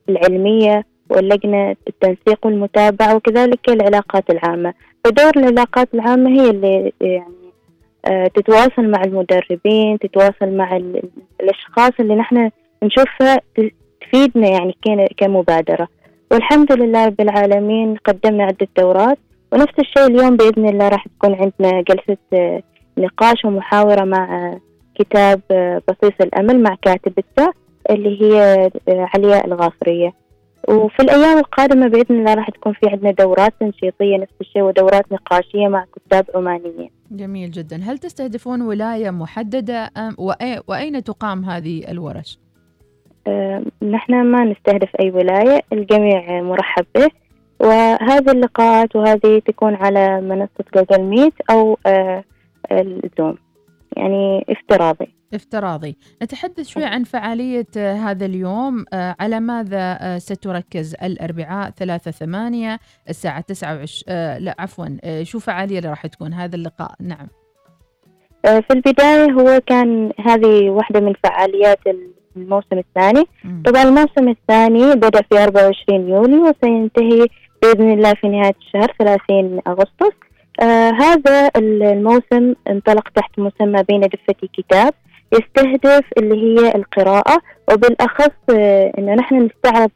العلمية 0.09 0.86
واللجنة 1.09 1.75
التنسيق 1.88 2.45
والمتابعة 2.45 3.15
وكذلك 3.15 3.69
العلاقات 3.69 4.29
العامة. 4.29 4.73
فدور 5.03 5.31
العلاقات 5.38 5.93
العامة 5.93 6.29
هي 6.29 6.49
اللي 6.49 6.93
يعني 7.01 7.33
آه، 8.05 8.27
تتواصل 8.27 8.83
مع 8.91 9.01
المدربين 9.03 9.99
تتواصل 9.99 10.57
مع 10.57 10.77
الأشخاص 11.41 11.91
اللي 11.99 12.15
نحن 12.15 12.49
نشوفها 12.83 13.38
تفيدنا 14.01 14.47
يعني 14.47 14.75
كمبادرة. 15.17 15.88
والحمد 16.31 16.71
لله 16.71 17.05
رب 17.05 17.21
العالمين 17.21 17.95
قدمنا 17.95 18.43
عدة 18.43 18.67
دورات. 18.77 19.17
ونفس 19.53 19.73
الشيء 19.79 20.05
اليوم 20.05 20.37
بإذن 20.37 20.69
الله 20.69 20.87
راح 20.87 21.07
تكون 21.07 21.33
عندنا 21.33 21.81
جلسة 21.81 22.17
آه، 22.33 22.61
نقاش 22.97 23.45
ومحاورة 23.45 24.03
مع 24.05 24.37
آه، 24.37 24.59
كتاب 24.95 25.41
آه، 25.51 25.81
بصيص 25.87 26.13
الأمل 26.21 26.63
مع 26.63 26.75
كاتبته 26.81 27.53
اللي 27.89 28.21
هي 28.21 28.69
علياء 28.87 29.47
الغافرية. 29.47 30.13
وفي 30.69 30.99
الأيام 30.99 31.37
القادمة 31.37 31.87
بإذن 31.87 32.19
الله 32.19 32.33
راح 32.33 32.49
تكون 32.49 32.73
في 32.73 32.89
عندنا 32.89 33.11
دورات 33.11 33.53
تنشيطية 33.59 34.17
نفس 34.17 34.33
الشيء 34.41 34.61
ودورات 34.61 35.11
نقاشية 35.11 35.67
مع 35.67 35.85
كتاب 35.95 36.25
عمانيين. 36.35 36.89
جميل 37.11 37.51
جدا. 37.51 37.77
هل 37.83 37.97
تستهدفون 37.97 38.61
ولاية 38.61 39.09
محددة 39.09 39.89
أم 39.97 40.15
وأين 40.67 41.03
تقام 41.03 41.45
هذه 41.45 41.91
الورش؟ 41.91 42.39
نحن 43.81 44.23
ما 44.23 44.43
نستهدف 44.43 44.89
أي 44.99 45.11
ولاية 45.11 45.61
الجميع 45.73 46.41
مرحب 46.41 46.85
به. 46.95 47.09
وهذه 47.59 48.31
اللقاءات 48.31 48.95
وهذه 48.95 49.41
تكون 49.47 49.75
على 49.75 50.21
منصة 50.21 50.65
جوجل 50.75 51.03
ميت 51.03 51.33
أو 51.49 51.77
آه، 51.85 52.23
الزوم. 52.71 53.37
يعني 53.97 54.45
افتراضي. 54.49 55.15
افتراضي. 55.33 55.97
نتحدث 56.23 56.67
شوي 56.67 56.83
عن 56.83 57.03
فعالية 57.03 57.67
آه، 57.77 57.93
هذا 57.93 58.25
اليوم 58.25 58.85
آه، 58.93 59.15
على 59.19 59.39
ماذا 59.39 60.19
ستركز 60.19 60.95
الأربعاء 61.03 61.69
ثلاثة 61.69 62.11
ثمانية 62.11 62.79
الساعة 63.09 63.41
تسعة 63.41 63.75
وعش... 63.75 64.05
لا 64.39 64.55
عفوا 64.59 64.87
شو 65.23 65.39
فعالية 65.39 65.77
اللي 65.77 65.89
راح 65.89 66.07
تكون؟ 66.07 66.33
هذا 66.33 66.55
اللقاء. 66.55 66.91
نعم. 66.99 67.27
في 68.43 68.73
البداية 68.73 69.31
هو 69.31 69.61
كان 69.65 70.11
هذه 70.19 70.69
واحدة 70.69 70.99
من 70.99 71.13
فعاليات 71.23 71.79
الموسم 72.35 72.77
الثاني. 72.77 73.23
طبعا 73.65 73.83
الموسم 73.83 74.29
الثاني 74.29 74.95
بدأ 74.95 75.21
في 75.21 75.43
24 75.43 76.09
يوليو 76.09 76.49
وسينتهي 76.49 77.27
بإذن 77.63 77.91
الله 77.93 78.13
في 78.13 78.28
نهاية 78.28 78.56
الشهر 78.62 78.93
30 78.99 79.60
أغسطس. 79.67 80.15
آه 80.62 80.91
هذا 80.91 81.49
الموسم 81.58 82.54
انطلق 82.67 83.10
تحت 83.10 83.39
مسمى 83.39 83.84
بين 83.84 84.02
دفتي 84.02 84.49
كتاب. 84.54 84.93
يستهدف 85.34 86.06
اللي 86.17 86.36
هي 86.60 86.76
القراءة 86.76 87.41
وبالأخص 87.71 88.30
آه 88.56 88.91
إنه 88.97 89.13
نحن 89.13 89.36
نستعرض 89.36 89.91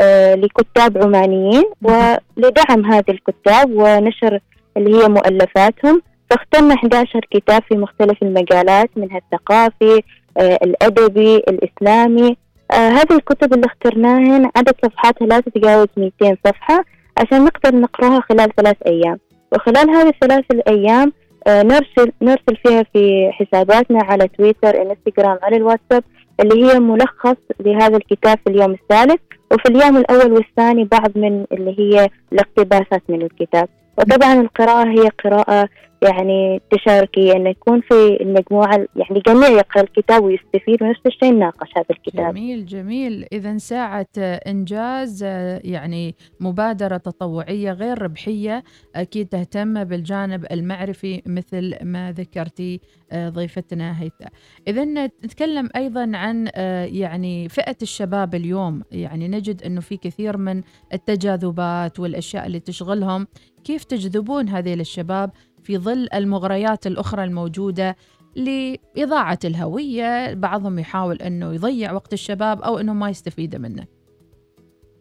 آه, 0.00 0.34
لكتاب 0.34 0.98
عمانيين 0.98 1.64
ولدعم 1.82 2.92
هذه 2.92 3.10
الكتاب 3.10 3.70
ونشر 3.70 4.40
اللي 4.76 5.02
هي 5.02 5.08
مؤلفاتهم. 5.08 6.02
فاخترنا 6.30 6.74
11 6.74 7.20
كتاب 7.30 7.62
في 7.62 7.76
مختلف 7.76 8.22
المجالات 8.22 8.90
منها 8.96 9.18
الثقافي 9.18 10.02
آه 10.38 10.58
الأدبي 10.62 11.36
الإسلامي. 11.36 12.36
هذه 12.72 13.12
الكتب 13.12 13.54
اللي 13.54 13.66
اخترناها 13.66 14.50
عدد 14.56 14.74
صفحاتها 14.84 15.26
لا 15.26 15.40
تتجاوز 15.40 15.86
200 15.96 16.36
صفحة 16.46 16.84
عشان 17.16 17.44
نقدر 17.44 17.74
نقراها 17.74 18.20
خلال 18.20 18.54
ثلاث 18.56 18.76
أيام. 18.86 19.18
وخلال 19.52 19.90
هذه 19.90 20.08
الثلاث 20.08 20.44
الأيام 20.50 21.12
آه 21.46 21.62
نرسل 21.62 22.12
نرسل 22.22 22.56
فيها 22.66 22.82
في 22.92 23.30
حساباتنا 23.32 23.98
على 24.04 24.28
تويتر 24.28 24.82
إنستغرام 24.82 25.38
على 25.42 25.56
الواتساب 25.56 26.04
اللي 26.40 26.64
هي 26.64 26.80
ملخص 26.80 27.36
لهذا 27.60 27.96
الكتاب 27.96 28.38
في 28.44 28.50
اليوم 28.50 28.72
الثالث. 28.72 29.20
وفي 29.52 29.68
اليوم 29.68 29.96
الأول 29.96 30.32
والثاني 30.32 30.84
بعض 30.84 31.10
من 31.18 31.44
اللي 31.52 31.76
هي 31.78 32.08
الاقتباسات 32.32 33.02
من 33.08 33.22
الكتاب. 33.22 33.68
وطبعا 33.98 34.40
القراءة 34.40 34.88
هي 34.88 35.08
قراءة 35.24 35.68
يعني 36.02 36.60
تشاركية 36.70 37.32
أنه 37.32 37.50
يكون 37.50 37.80
في 37.80 38.18
المجموعة 38.20 38.86
يعني 38.96 39.22
جميع 39.26 39.48
يقرأ 39.48 39.82
الكتاب 39.82 40.24
ويستفيد 40.24 40.82
ونفس 40.82 41.00
الشيء 41.06 41.32
نناقش 41.32 41.68
هذا 41.76 41.86
الكتاب. 41.90 42.34
جميل 42.34 42.66
جميل. 42.66 43.26
إذا 43.32 43.58
ساعة 43.58 44.06
إنجاز 44.18 45.22
يعني 45.64 46.14
مبادرة 46.40 46.96
تطوعية 46.96 47.72
غير 47.72 48.02
ربحية 48.02 48.64
أكيد 48.96 49.26
تهتم 49.26 49.84
بالجانب 49.84 50.46
المعرفي 50.52 51.22
مثل 51.26 51.74
ما 51.82 52.12
ذكرتي 52.12 52.80
ضيفتنا 53.14 54.02
هيثم. 54.02 54.24
إذا 54.68 54.84
نتكلم 54.84 55.68
أيضا 55.76 56.10
عن 56.14 56.48
يعني 56.92 57.48
فئة 57.48 57.76
الشباب 57.82 58.34
اليوم. 58.34 58.82
يعني 58.92 59.28
نجد 59.28 59.62
أنه 59.62 59.80
في 59.80 59.96
كثير 59.96 60.36
من 60.36 60.62
التجاذبات 60.92 62.00
والأشياء 62.00 62.46
اللي 62.46 62.60
تشغلهم. 62.60 63.26
كيف 63.64 63.84
تجذبون 63.84 64.48
هذه 64.48 64.74
الشباب 64.74 65.30
في 65.68 65.78
ظل 65.78 66.08
المغريات 66.14 66.86
الأخرى 66.86 67.24
الموجودة 67.24 67.96
لإضاعة 68.36 69.38
الهوية 69.44 70.34
بعضهم 70.34 70.78
يحاول 70.78 71.16
أنه 71.16 71.54
يضيع 71.54 71.92
وقت 71.92 72.12
الشباب 72.12 72.62
أو 72.62 72.78
أنه 72.78 72.94
ما 72.94 73.10
يستفيد 73.10 73.56
منه. 73.56 73.84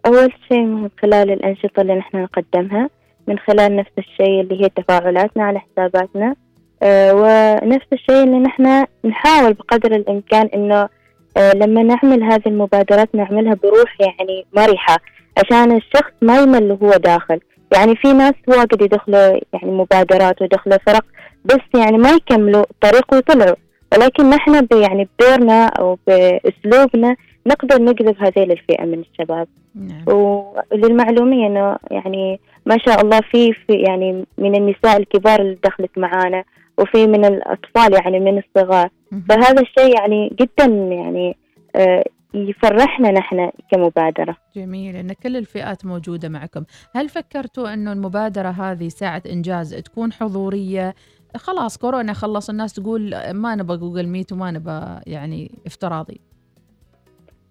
أول 0.05 0.33
شيء 0.47 0.63
من 0.63 0.89
خلال 1.01 1.31
الأنشطة 1.31 1.81
اللي 1.81 1.95
نحن 1.95 2.17
نقدمها 2.17 2.89
من 3.27 3.39
خلال 3.39 3.75
نفس 3.75 3.91
الشيء 3.97 4.41
اللي 4.41 4.63
هي 4.63 4.69
تفاعلاتنا 4.69 5.43
على 5.43 5.59
حساباتنا 5.59 6.35
أه 6.83 7.13
ونفس 7.13 7.87
الشيء 7.93 8.23
اللي 8.23 8.39
نحن 8.39 8.85
نحاول 9.05 9.53
بقدر 9.53 9.95
الإمكان 9.95 10.47
إنه 10.53 10.89
أه 11.37 11.53
لما 11.55 11.83
نعمل 11.83 12.23
هذه 12.23 12.47
المبادرات 12.47 13.15
نعملها 13.15 13.53
بروح 13.53 14.01
يعني 14.01 14.45
مرحة 14.55 14.97
عشان 15.37 15.75
الشخص 15.77 16.11
ما 16.21 16.39
يمل 16.39 16.71
وهو 16.71 16.91
داخل. 16.91 17.39
يعني 17.73 17.95
في 17.95 18.13
ناس 18.13 18.33
واجد 18.47 18.81
يدخلوا 18.81 19.39
يعني 19.53 19.71
مبادرات 19.71 20.41
ويدخلوا 20.41 20.77
فرق 20.85 21.05
بس 21.45 21.79
يعني 21.79 21.97
ما 21.97 22.09
يكملوا 22.11 22.65
الطريق 22.71 23.13
ويطلعوا 23.13 23.55
ولكن 23.91 24.29
نحن 24.29 24.67
يعني 24.73 25.07
بدورنا 25.19 25.65
أو 25.65 25.97
بأسلوبنا 26.07 27.15
نقدر 27.47 27.81
نجذب 27.81 28.15
هذه 28.19 28.43
الفئة 28.43 28.85
من 28.85 28.99
الشباب. 28.99 29.47
نعم. 29.75 30.03
وللمعلومية 30.07 31.47
أنه 31.47 31.77
يعني 31.91 32.39
ما 32.65 32.77
شاء 32.85 33.01
الله 33.01 33.19
في, 33.31 33.53
في 33.53 33.73
يعني 33.73 34.25
من 34.37 34.55
النساء 34.55 34.97
الكبار 34.97 35.41
اللي 35.41 35.57
دخلت 35.63 35.97
معانا 35.97 36.43
وفي 36.77 37.07
من 37.07 37.25
الأطفال 37.25 37.93
يعني 37.93 38.19
من 38.19 38.37
الصغار. 38.37 38.89
فهذا 39.29 39.61
الشيء 39.61 39.99
يعني 39.99 40.35
جدا 40.39 40.65
يعني 40.93 41.37
آه 41.75 42.03
يفرحنا 42.37 43.11
نحن 43.11 43.51
كمبادرة. 43.71 44.37
جميل 44.55 44.95
أن 44.95 45.13
كل 45.13 45.37
الفئات 45.37 45.85
موجودة 45.85 46.29
معكم. 46.29 46.63
هل 46.95 47.09
فكرتوا 47.09 47.73
أنه 47.73 47.93
المبادرة 47.93 48.49
هذه 48.49 48.87
ساعة 48.87 49.23
إنجاز 49.31 49.75
تكون 49.75 50.13
حضورية؟ 50.13 50.95
خلاص 51.35 51.77
كورونا 51.77 52.13
خلص 52.13 52.49
الناس 52.49 52.73
تقول 52.73 53.15
ما 53.31 53.55
نبغى 53.55 53.77
Google 53.77 54.07
Meet 54.07 54.31
وما 54.31 54.51
نبغى 54.51 54.99
يعني 55.07 55.51
افتراضي. 55.65 56.21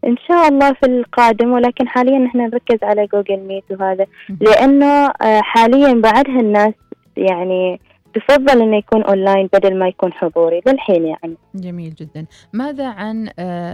إن 0.04 0.16
شاء 0.28 0.48
الله 0.48 0.72
في 0.72 0.86
القادم 0.86 1.52
ولكن 1.52 1.88
حاليا 1.88 2.18
نحن 2.18 2.38
نركز 2.38 2.78
على 2.82 3.06
Google 3.06 3.36
Meet 3.36 3.64
وهذا. 3.70 4.06
لأنه 4.40 5.12
حاليا 5.40 5.92
بعدها 5.92 6.40
الناس 6.40 6.74
يعني 7.16 7.80
تفضل 8.16 8.62
إنه 8.62 8.76
يكون 8.76 9.02
اونلاين 9.02 9.48
بدل 9.52 9.78
ما 9.78 9.88
يكون 9.88 10.12
حضوري. 10.12 10.60
للحين 10.66 11.06
يعني. 11.06 11.36
جميل 11.54 11.94
جدا. 11.94 12.26
ماذا 12.52 12.88
عن 12.88 13.30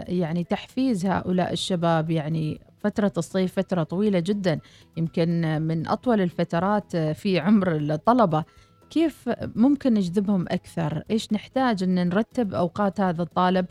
يعني 0.08 0.44
تحفيز 0.44 1.06
هؤلاء 1.06 1.52
الشباب؟ 1.52 2.10
يعني 2.10 2.60
فترة 2.78 3.12
الصيف 3.18 3.52
فترة 3.52 3.82
طويلة 3.82 4.18
جدا. 4.18 4.60
يمكن 4.96 5.58
من 5.62 5.88
أطول 5.88 6.20
الفترات 6.20 6.96
في 6.96 7.38
عمر 7.38 7.76
الطلبة. 7.76 8.44
كيف 8.90 9.30
ممكن 9.56 9.94
نجذبهم 9.94 10.44
أكثر؟ 10.48 11.02
إيش 11.10 11.32
نحتاج 11.32 11.82
أن 11.82 12.08
نرتب 12.08 12.54
أوقات 12.54 13.00
هذا 13.00 13.22
الطالب؟ 13.22 13.66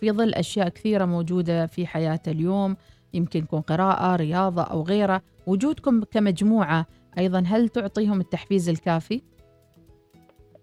في 0.00 0.10
ظل 0.10 0.34
أشياء 0.34 0.68
كثيرة 0.68 1.04
موجودة 1.04 1.66
في 1.66 1.86
حياته 1.86 2.32
اليوم 2.32 2.76
يمكن 3.14 3.38
يكون 3.38 3.60
قراءة 3.60 4.16
رياضة 4.16 4.62
أو 4.62 4.82
غيره. 4.82 5.22
وجودكم 5.46 6.02
كمجموعة 6.04 6.86
أيضا 7.18 7.44
هل 7.46 7.68
تعطيهم 7.68 8.20
التحفيز 8.20 8.68
الكافي؟ 8.68 9.22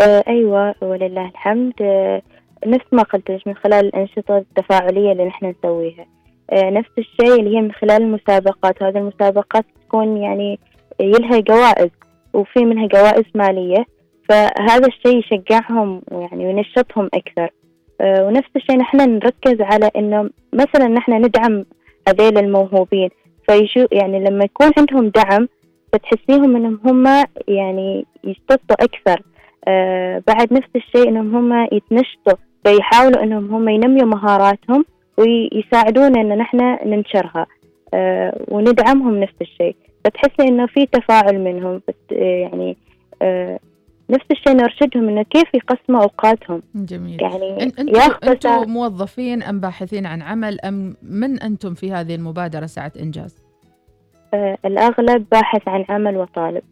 آه 0.01 0.23
أيوة 0.27 0.75
ولله 0.81 1.25
الحمد. 1.25 1.73
آه 1.81 2.21
نفس 2.65 2.85
ما 2.91 3.03
قلت 3.03 3.41
من 3.45 3.55
خلال 3.55 3.85
الأنشطة 3.85 4.37
التفاعلية 4.37 5.11
اللي 5.11 5.25
نحن 5.25 5.45
نسويها. 5.45 6.05
آه 6.49 6.69
نفس 6.69 6.89
الشيء 6.97 7.39
اللي 7.39 7.57
هي 7.57 7.61
من 7.61 7.71
خلال 7.71 8.01
المسابقات. 8.01 8.83
هذه 8.83 8.97
المسابقات 8.97 9.65
تكون 9.87 10.17
يعني 10.17 10.59
يلها 10.99 11.39
جوائز 11.39 11.89
وفي 12.33 12.65
منها 12.65 12.87
جوائز 12.87 13.25
مالية. 13.35 13.85
فهذا 14.29 14.87
الشيء 14.87 15.19
يشجعهم 15.19 16.01
يعني 16.11 16.45
وينشطهم 16.45 17.09
أكثر. 17.13 17.49
ونفس 18.01 18.49
الشيء 18.55 18.77
نحن 18.77 18.97
نركز 18.97 19.61
على 19.61 19.91
إنه 19.95 20.29
مثلا 20.53 20.87
نحن 20.87 21.13
ندعم 21.13 21.65
هذيل 22.07 22.37
الموهوبين. 22.37 23.09
فيشو 23.49 23.87
يعني 23.91 24.19
لما 24.19 24.43
يكون 24.45 24.71
عندهم 24.77 25.07
دعم 25.09 25.47
فتحسيهم 25.93 26.55
إنهم 26.55 26.79
هم 26.85 27.25
يعني 27.47 28.05
يشتطوا 28.23 28.75
أكثر. 28.83 29.21
بعد 30.27 30.53
نفس 30.53 30.69
الشيء 30.75 31.09
إنهم 31.09 31.35
هم 31.35 31.67
يتنشطوا 31.71 32.33
فيحاولوا 32.65 33.23
إنهم 33.23 33.55
هم 33.55 33.69
ينميوا 33.69 34.07
مهاراتهم 34.07 34.85
ويساعدونا 35.17 36.21
إن 36.21 36.37
نحن 36.37 36.77
ننشرها 36.85 37.45
آه 37.93 38.45
وندعمهم 38.47 39.19
نفس 39.19 39.33
الشيء. 39.41 39.75
فتحسي 40.05 40.47
إنه 40.47 40.65
في 40.65 40.85
تفاعل 40.85 41.39
منهم 41.39 41.81
يعني 42.11 42.77
آه 43.21 43.59
نفس 44.09 44.25
الشيء 44.31 44.53
نرشدهم 44.53 45.09
إنه 45.09 45.23
كيف 45.23 45.53
يقسموا 45.53 46.01
أوقاتهم. 46.01 46.61
جميل. 46.75 47.21
يعني 47.21 47.63
أنتم 47.63 47.87
أنتم 48.23 48.69
موظفين 48.69 49.43
أم 49.43 49.59
باحثين 49.59 50.05
عن 50.05 50.21
عمل 50.21 50.61
أم 50.61 50.95
من 51.03 51.39
أنتم 51.39 51.73
في 51.73 51.91
هذه 51.91 52.15
المبادرة 52.15 52.65
ساعة 52.65 52.91
إنجاز؟ 52.99 53.43
آه 54.33 54.57
الأغلب 54.65 55.25
باحث 55.31 55.67
عن 55.67 55.85
عمل 55.89 56.17
وطالب. 56.17 56.63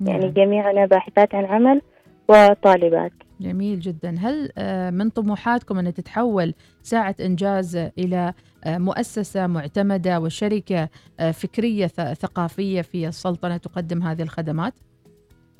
يعني 0.00 0.24
نعم. 0.24 0.32
جميعنا 0.32 0.86
باحثات 0.86 1.34
عن 1.34 1.44
عمل. 1.44 1.80
وطالبات. 2.28 3.12
جميل 3.40 3.80
جدا. 3.80 4.14
هل 4.18 4.50
من 4.94 5.10
طموحاتكم 5.10 5.78
أن 5.78 5.94
تتحول 5.94 6.54
ساعة 6.82 7.14
إنجاز 7.20 7.76
إلى 7.76 8.32
مؤسسة 8.66 9.46
معتمدة 9.46 10.20
وشركة 10.20 10.88
فكرية 11.32 11.86
ثقافية 11.86 12.80
في 12.82 13.08
السلطنة 13.08 13.56
تقدم 13.56 14.02
هذه 14.02 14.22
الخدمات؟ 14.22 14.72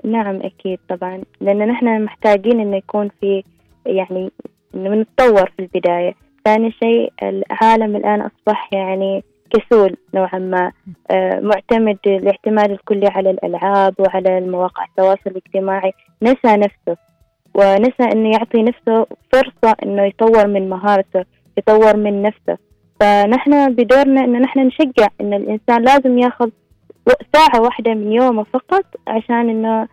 نعم 0.04 0.36
أكيد 0.42 0.78
طبعا. 0.88 1.22
لأن 1.40 1.68
نحن 1.68 2.04
محتاجين 2.04 2.60
أنه 2.60 2.76
يكون 2.76 3.10
في 3.20 3.42
يعني 3.86 4.30
نتطور 4.74 5.50
في 5.56 5.62
البداية. 5.62 6.14
ثاني 6.44 6.70
شيء 6.70 7.12
العالم 7.22 7.96
الآن 7.96 8.20
أصبح 8.20 8.70
يعني 8.72 9.24
كسول 9.54 9.96
نوعا 10.14 10.38
ما 10.38 10.72
معتمد 11.40 11.98
الاعتماد 12.06 12.70
الكلي 12.70 13.06
على 13.06 13.30
الألعاب 13.30 13.94
وعلى 13.98 14.38
المواقع 14.38 14.84
التواصل 14.84 15.20
الاجتماعي. 15.26 15.92
نسى 16.22 16.56
نفسه 16.56 16.96
ونسى 17.54 18.02
إنه 18.12 18.30
يعطي 18.30 18.62
نفسه 18.62 19.06
فرصة 19.32 19.76
إنه 19.82 20.02
يطور 20.02 20.46
من 20.46 20.68
مهارته 20.68 21.24
يطور 21.58 21.96
من 21.96 22.22
نفسه. 22.22 22.58
فنحن 23.00 23.74
بدورنا 23.74 24.24
إن 24.24 24.40
نحن 24.40 24.58
نشجع 24.66 25.08
إن 25.20 25.34
الإنسان 25.34 25.82
لازم 25.82 26.18
ياخذ 26.18 26.50
ساعة 27.32 27.60
واحدة 27.60 27.94
من 27.94 28.12
يومه 28.12 28.44
فقط 28.44 28.84
عشان 29.08 29.50
إنه 29.50 29.88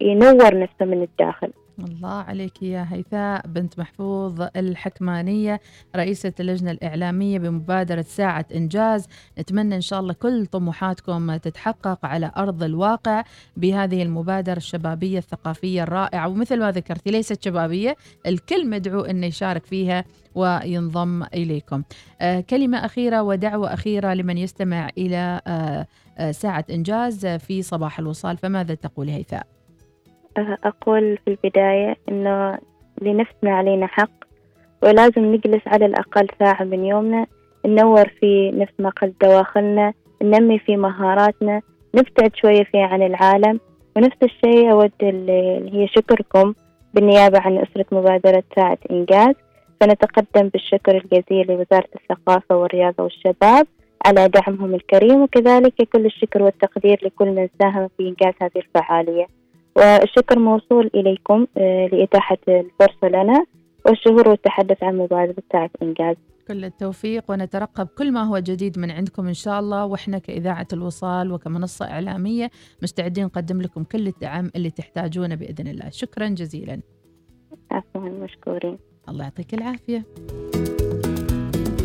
ينور 0.00 0.58
نفسه 0.58 0.84
من 0.84 1.02
الداخل. 1.02 1.50
الله 1.78 2.14
عليك 2.14 2.62
يا 2.62 2.86
هيثاء. 2.90 3.46
بنت 3.46 3.78
محفوظ 3.78 4.42
الحكمانية 4.56 5.60
رئيسة 5.96 6.32
اللجنة 6.40 6.70
الإعلامية 6.70 7.38
بمبادرة 7.38 8.02
ساعة 8.02 8.46
إنجاز. 8.54 9.06
نتمنى 9.38 9.76
إن 9.76 9.80
شاء 9.80 10.00
الله 10.00 10.12
كل 10.12 10.46
طموحاتكم 10.46 11.36
تتحقق 11.36 12.06
على 12.06 12.32
أرض 12.36 12.62
الواقع 12.62 13.24
بهذه 13.56 14.02
المبادرة 14.02 14.56
الشبابية 14.56 15.18
الثقافية 15.18 15.82
الرائعة. 15.82 16.28
ومثل 16.28 16.60
ما 16.60 16.70
ذكرتي 16.70 17.10
ليست 17.10 17.44
شبابية 17.44 17.96
الكل 18.26 18.70
مدعو 18.70 19.00
أن 19.00 19.24
يشارك 19.24 19.66
فيها 19.66 20.04
وينضم 20.34 21.22
إليكم. 21.22 21.82
آه 22.20 22.40
كلمة 22.40 22.84
أخيرة 22.84 23.22
ودعوة 23.22 23.74
أخيرة 23.74 24.14
لمن 24.14 24.38
يستمع 24.38 24.88
إلى 24.98 25.40
آه 25.46 25.86
آه 26.18 26.30
ساعة 26.30 26.64
إنجاز 26.70 27.26
في 27.26 27.62
صباح 27.62 27.98
الوصال. 27.98 28.36
فماذا 28.36 28.74
تقول 28.74 29.08
هيثاء؟ 29.08 29.53
أقول 30.38 31.18
في 31.24 31.30
البداية 31.30 31.96
إنه 32.08 32.58
لنفسنا 33.02 33.56
علينا 33.56 33.86
حق 33.86 34.10
ولازم 34.82 35.24
نجلس 35.24 35.62
على 35.66 35.86
الأقل 35.86 36.28
ساعة 36.38 36.64
من 36.64 36.84
يومنا 36.84 37.26
ننور 37.66 38.08
في 38.08 38.50
نفس 38.50 38.72
ما 38.78 38.90
قلت 38.90 39.14
دواخلنا 39.24 39.92
ننمي 40.22 40.58
في 40.58 40.76
مهاراتنا 40.76 41.62
نبتعد 41.94 42.36
شوية 42.36 42.64
في 42.64 42.78
عن 42.78 43.02
العالم. 43.02 43.60
ونفس 43.96 44.16
الشيء 44.22 44.70
أود 44.72 44.92
اللي 45.02 45.70
هي 45.72 45.88
شكركم 45.88 46.54
بالنيابة 46.94 47.40
عن 47.40 47.58
أسرة 47.58 47.86
مبادرة 47.92 48.42
ساعة 48.56 48.78
إنجاز. 48.90 49.34
فنتقدم 49.80 50.48
بالشكر 50.48 50.96
الجزيل 50.96 51.46
لوزارة 51.46 51.88
الثقافة 51.96 52.56
والرياضة 52.56 53.02
والشباب 53.02 53.66
على 54.06 54.28
دعمهم 54.28 54.74
الكريم 54.74 55.22
وكذلك 55.22 55.74
كل 55.92 56.06
الشكر 56.06 56.42
والتقدير 56.42 57.00
لكل 57.02 57.26
من 57.26 57.48
ساهم 57.58 57.88
في 57.96 58.08
إنجاز 58.08 58.34
هذه 58.42 58.56
الفعالية. 58.56 59.26
والشكر 59.76 60.38
موصول 60.38 60.90
إليكم 60.94 61.46
آه، 61.58 61.86
لإتاحة 61.86 62.38
الفرصة 62.48 63.08
لنا 63.08 63.44
والشهور 63.86 64.28
والتحدث 64.28 64.82
عن 64.82 64.98
مبادرة 64.98 65.42
ساعة 65.52 65.70
إنجاز. 65.82 66.16
كل 66.48 66.64
التوفيق 66.64 67.30
ونترقب 67.30 67.86
كل 67.86 68.12
ما 68.12 68.22
هو 68.22 68.38
جديد 68.38 68.78
من 68.78 68.90
عندكم 68.90 69.26
إن 69.26 69.34
شاء 69.34 69.60
الله 69.60 69.86
وإحنا 69.86 70.18
كإذاعة 70.18 70.66
الوصال 70.72 71.32
وكمنصة 71.32 71.90
إعلامية 71.90 72.50
مستعدين 72.82 73.24
نقدم 73.24 73.62
لكم 73.62 73.84
كل 73.84 74.06
الدعم 74.06 74.50
اللي 74.56 74.70
تحتاجونه 74.70 75.34
بإذن 75.34 75.68
الله. 75.68 75.90
شكرا 75.90 76.28
جزيلا. 76.28 76.80
عفوا 77.70 78.00
مشكورين. 78.00 78.78
الله 79.08 79.24
يعطيك 79.24 79.54
العافية. 79.54 80.04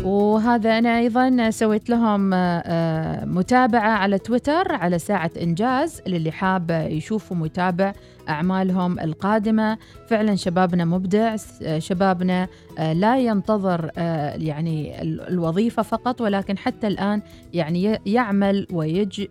وهذا 0.04 0.78
أنا 0.78 0.98
أيضا 0.98 1.50
سويت 1.50 1.90
لهم 1.90 2.30
آه، 2.34 3.24
متابعة 3.24 3.90
على 3.90 4.18
تويتر 4.18 4.72
على 4.72 4.98
ساعة 4.98 5.30
إنجاز 5.42 6.02
للي 6.06 6.30
حاب 6.30 6.86
يشوفوا 6.90 7.36
متابع 7.36 7.92
أعمالهم 8.28 9.00
القادمة. 9.00 9.78
فعلا 10.08 10.34
شبابنا 10.34 10.84
مبدع 10.84 11.36
شبابنا 11.78 12.48
آه، 12.78 12.92
لا 12.92 13.18
ينتظر 13.18 13.90
آه، 13.96 14.34
يعني 14.34 15.02
الوظيفة 15.02 15.82
فقط 15.82 16.20
ولكن 16.20 16.58
حتى 16.58 16.86
الآن 16.86 17.22
يعني 17.52 17.98
يعمل 18.06 18.66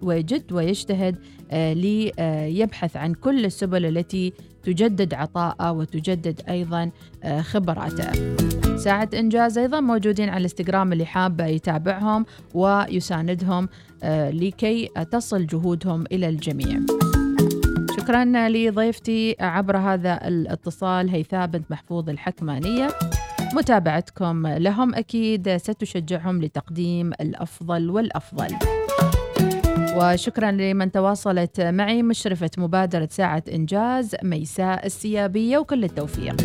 ويجد 0.01 0.51
ويجتهد 0.51 1.15
ليبحث 1.51 2.97
عن 2.97 3.13
كل 3.13 3.45
السبل 3.45 3.85
التي 3.85 4.33
تجدد 4.63 5.13
عطاءه 5.13 5.71
وتجدد 5.71 6.41
أيضا 6.49 6.91
خبراته. 7.41 8.11
ساعة 8.79 9.09
إنجاز 9.13 9.57
أيضا 9.57 9.79
موجودين 9.79 10.29
على 10.29 10.37
الإنستغرام 10.37 10.93
اللي 10.93 11.05
حابة 11.05 11.45
يتابعهم 11.45 12.25
ويساندهم 12.53 13.69
آه، 14.03 14.31
لكي 14.31 14.89
تصل 15.11 15.45
جهودهم 15.45 16.03
إلى 16.11 16.29
الجميع. 16.29 16.79
شكرا 17.99 18.49
لضيفتي 18.49 19.35
عبر 19.39 19.77
هذا 19.77 20.27
الاتصال 20.27 21.09
هيثاء 21.09 21.47
بنت 21.47 21.71
محفوظ 21.71 22.09
الحكمانية. 22.09 22.87
متابعتكم 23.53 24.47
لهم 24.47 24.95
أكيد 24.95 25.57
ستشجعهم 25.57 26.41
لتقديم 26.41 27.11
الأفضل 27.21 27.89
والأفضل. 27.89 28.55
وشكرا 29.95 30.51
لمن 30.51 30.91
تواصلت 30.91 31.61
معي 31.61 32.03
مشرفة 32.03 32.49
مبادرة 32.57 33.07
ساعة 33.11 33.43
إنجاز 33.53 34.15
ميساء 34.23 34.85
السيابية 34.85 35.57
وكل 35.57 35.83
التوفيق. 35.83 36.35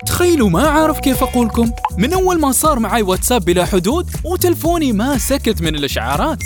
تخيلوا 0.06 0.50
ما 0.50 0.68
أعرف 0.68 1.00
كيف 1.00 1.22
أقولكم 1.22 1.70
من 1.98 2.12
أول 2.12 2.40
ما 2.40 2.52
صار 2.52 2.78
معي 2.78 3.02
واتساب 3.02 3.44
بلا 3.44 3.64
حدود 3.64 4.10
وتلفوني 4.24 4.92
ما 4.92 5.18
سكت 5.18 5.62
من 5.62 5.74
الإشعارات. 5.74 6.38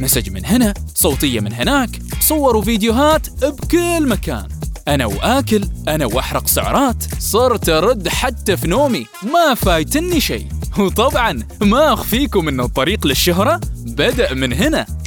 message 0.00 0.30
من 0.30 0.46
هنا 0.46 0.74
صوتية 0.94 1.40
من 1.40 1.52
هناك 1.52 1.90
صور 2.20 2.56
وفيديوهات 2.56 3.44
بكل 3.44 4.08
مكان. 4.08 4.48
أنا 4.88 5.06
وآكل 5.06 5.68
أنا 5.88 6.06
وأحرق 6.06 6.46
سعرات 6.46 7.04
صرت 7.18 7.68
أرد 7.68 8.08
حتى 8.08 8.56
في 8.56 8.68
نومي. 8.68 9.06
ما 9.22 9.54
فايتني 9.54 10.20
شيء. 10.20 10.46
وطبعا 10.78 11.42
ما 11.60 11.92
أخفيكم 11.92 12.48
أن 12.48 12.60
الطريق 12.60 13.06
للشهرة 13.06 13.60
بدأ 13.86 14.34
من 14.34 14.52
هنا. 14.52 14.97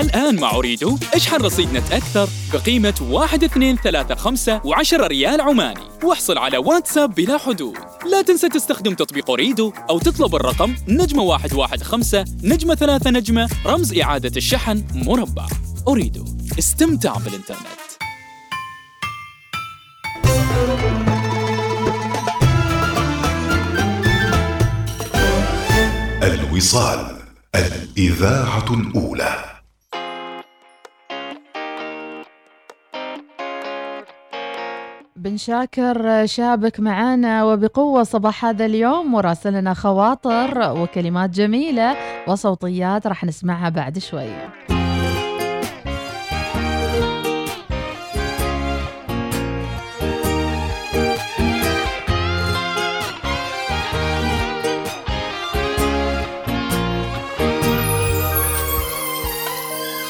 الآن 0.00 0.40
مع 0.40 0.54
Ooredoo 0.54 0.98
اشحن 1.14 1.36
رصيد 1.36 1.72
نت 1.72 1.92
أكثر 1.92 2.28
بقيمة 2.52 2.94
1235 3.00 4.60
و10 4.60 4.94
ريال 4.94 5.40
عماني. 5.40 5.80
واحصل 6.02 6.38
على 6.38 6.58
واتساب 6.58 7.14
بلا 7.14 7.38
حدود. 7.38 7.76
لا 8.10 8.22
تنسى 8.22 8.48
تستخدم 8.48 8.94
تطبيق 8.94 9.30
أريدو 9.30 9.72
أو 9.90 9.98
تطلب 9.98 10.34
الرقم 10.34 10.74
نجمة 10.88 11.24
115 11.24 12.24
نجمة 12.42 12.74
3 12.74 13.10
نجمة 13.10 13.48
رمز 13.66 13.98
إعادة 13.98 14.32
الشحن 14.36 14.84
مربع. 14.94 15.46
أريدو 15.88 16.24
استمتع 16.58 17.14
بالإنترنت. 17.16 17.58
الوصال 26.22 27.16
الإذاعة 27.54 28.74
الأولى. 28.74 29.57
بن 35.28 35.36
شاكر 35.36 36.26
شابك 36.26 36.80
معنا 36.80 37.44
وبقوة 37.44 38.02
صباح 38.02 38.44
هذا 38.44 38.64
اليوم 38.64 39.12
مراسلنا 39.12 39.74
خواطر 39.74 40.72
وكلمات 40.80 41.30
جميلة 41.30 41.96
وصوتيات 42.28 43.06
راح 43.06 43.24
نسمعها 43.24 43.68
بعد 43.68 43.98
شوي. 43.98 44.30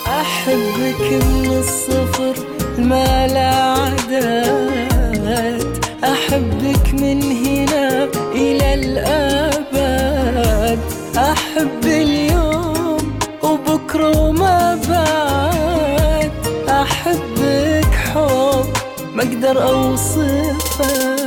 أحبك 0.06 1.24
من 1.24 1.58
الصفر 1.58 2.34
ما 2.78 3.26
لا 3.26 3.77
إلى 8.88 9.00
الأبد 9.00 10.78
أحب 11.16 11.84
اليوم 11.84 13.18
وبكرة 13.42 14.18
وما 14.18 14.78
بعد. 14.88 16.32
أحبك 16.68 17.94
حب 18.14 18.66
ما 19.14 19.22
أقدر 19.22 19.62
أوصفه. 19.68 21.17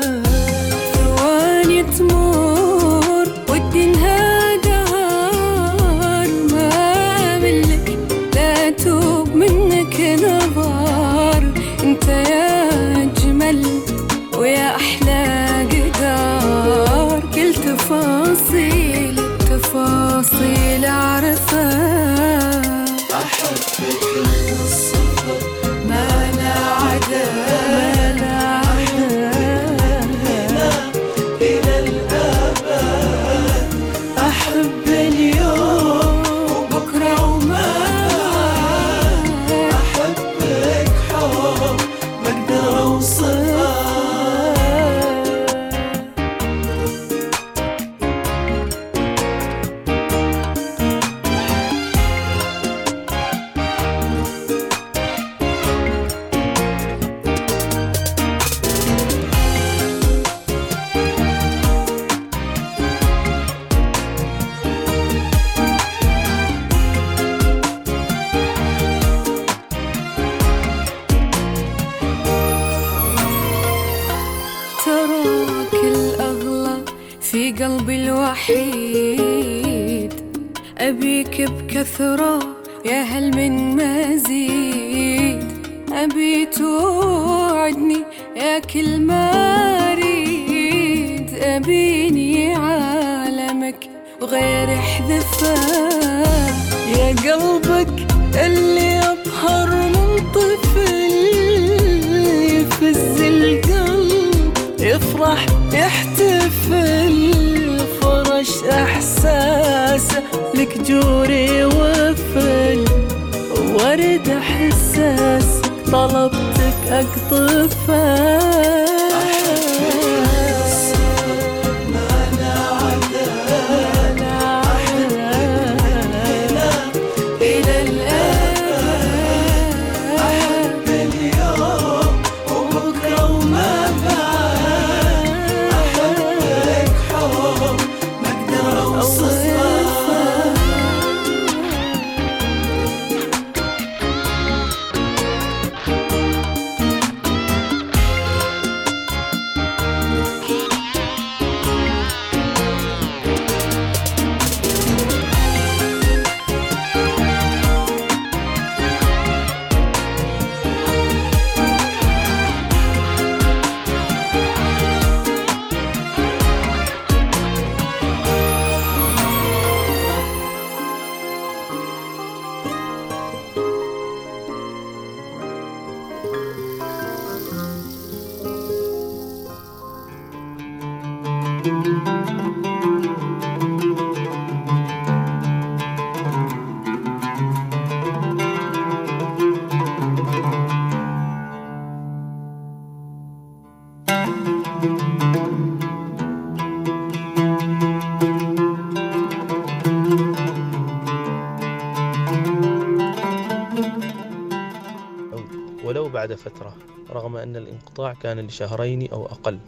أن 207.91 207.95
الانقطاع 207.95 208.21
كان 208.23 208.47
لشهرين 208.47 209.11
أو 209.11 209.25
أقل. 209.25 209.59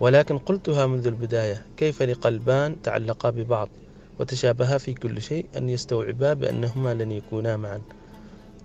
ولكن 0.00 0.38
قلتها 0.38 0.86
منذ 0.86 1.06
البداية 1.06 1.66
كيف 1.76 2.02
لقلبان 2.02 2.82
تعلقا 2.82 3.30
ببعض 3.30 3.68
وتشابها 4.18 4.78
في 4.78 4.94
كل 4.94 5.22
شيء 5.22 5.46
أن 5.56 5.68
يستوعبا 5.68 6.34
بأنهما 6.34 6.94
لن 6.94 7.12
يكونا 7.12 7.56
معا. 7.56 7.80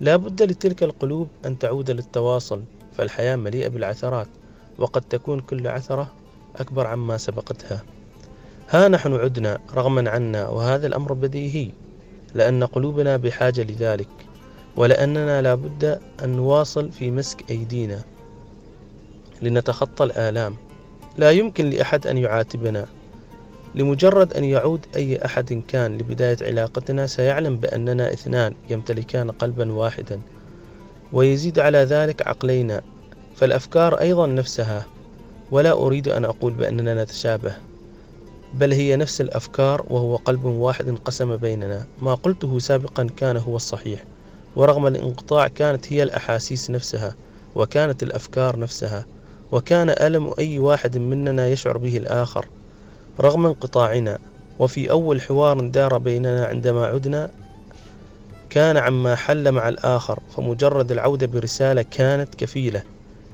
لا 0.02 0.16
بد 0.16 0.42
لتلك 0.42 0.84
القلوب 0.84 1.28
أن 1.46 1.60
تعود 1.60 1.92
للتواصل 1.92 2.64
فالحياة 2.98 3.36
مليئة 3.36 3.68
بالعثرات 3.68 4.28
وقد 4.78 5.02
تكون 5.02 5.40
كل 5.40 5.68
عثرة 5.68 6.12
أكبر 6.56 6.88
عما 6.88 7.18
سبقتها. 7.18 7.84
ها 8.70 8.88
نحن 8.88 9.14
عدنا 9.14 9.60
رغما 9.74 10.10
عنا 10.10 10.50
وهذا 10.50 10.88
الأمر 10.88 11.14
بديهي 11.14 11.72
لأن 12.36 12.64
قلوبنا 12.64 13.18
بحاجة 13.18 13.64
لذلك 13.64 14.10
ولأننا 14.76 15.42
لا 15.42 15.56
بد 15.56 16.00
أن 16.24 16.30
نواصل 16.30 16.92
في 16.92 17.12
مسك 17.12 17.52
أيدينا. 17.52 18.13
لنتخطى 19.44 20.04
الآلام. 20.04 20.56
لا 21.18 21.32
يمكن 21.32 21.70
لأحد 21.70 22.08
أن 22.08 22.18
يعاتبنا. 22.18 22.86
لمجرد 23.76 24.34
أن 24.34 24.44
يعود 24.44 24.86
أي 24.96 25.26
أحد 25.26 25.62
كان 25.68 25.98
لبداية 25.98 26.38
علاقتنا 26.42 27.08
سيعلم 27.08 27.58
بأننا 27.58 28.14
اثنان 28.14 28.54
يمتلكان 28.70 29.32
قلبا 29.32 29.72
واحدا 29.72 30.22
ويزيد 31.14 31.60
على 31.60 31.78
ذلك 31.78 32.28
عقلينا. 32.28 32.82
فالأفكار 33.36 34.00
أيضا 34.00 34.28
نفسها. 34.28 34.86
ولا 35.52 35.72
أريد 35.72 36.08
أن 36.08 36.26
أقول 36.26 36.54
بأننا 36.54 37.04
نتشابه 37.04 37.56
بل 38.54 38.74
هي 38.74 38.96
نفس 38.96 39.22
الأفكار 39.22 39.86
وهو 39.90 40.16
قلب 40.16 40.46
واحد 40.46 40.88
انقسم 40.88 41.38
بيننا. 41.38 41.86
ما 42.02 42.16
قلته 42.16 42.60
سابقا 42.60 43.08
كان 43.18 43.38
هو 43.38 43.56
الصحيح 43.56 44.04
ورغم 44.56 44.88
الانقطاع 44.88 45.48
كانت 45.48 45.94
هي 45.94 46.04
الأحاسيس 46.04 46.70
نفسها 46.70 47.16
وكانت 47.56 48.04
الأفكار 48.04 48.60
نفسها. 48.60 49.06
وكان 49.52 49.90
ألم 49.90 50.34
أي 50.40 50.60
واحد 50.60 50.98
مننا 50.98 51.48
يشعر 51.48 51.78
به 51.78 51.98
الآخر 51.98 52.46
رغم 53.20 53.46
انقطاعنا 53.46 54.20
وفي 54.60 54.92
أول 54.92 55.22
حوار 55.22 55.60
دار 55.60 55.98
بيننا 55.98 56.46
عندما 56.46 56.86
عدنا 56.86 57.30
كان 58.50 58.78
عما 58.78 59.16
حل 59.16 59.52
مع 59.52 59.70
الآخر 59.70 60.20
فمجرد 60.38 60.92
العودة 60.92 61.28
برسالة 61.28 61.86
كانت 61.92 62.36
كفيلة 62.36 62.84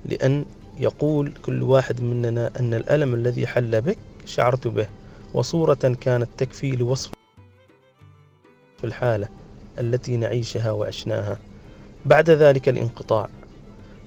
لأن 0.05 0.45
يقول 0.79 1.33
كل 1.45 1.63
واحد 1.63 2.01
مننا 2.01 2.51
أن 2.59 2.73
الألم 2.73 3.13
الذي 3.13 3.47
حل 3.47 3.81
بك 3.81 3.97
شعرت 4.25 4.67
به 4.67 4.87
وصورة 5.33 5.95
كانت 6.01 6.29
تكفي 6.37 6.71
لوصف 6.71 7.11
الحالة 8.83 9.27
التي 9.79 10.17
نعيشها 10.17 10.71
وعشناها. 10.71 11.37
بعد 12.05 12.29
ذلك 12.29 12.69
الانقطاع. 12.69 13.29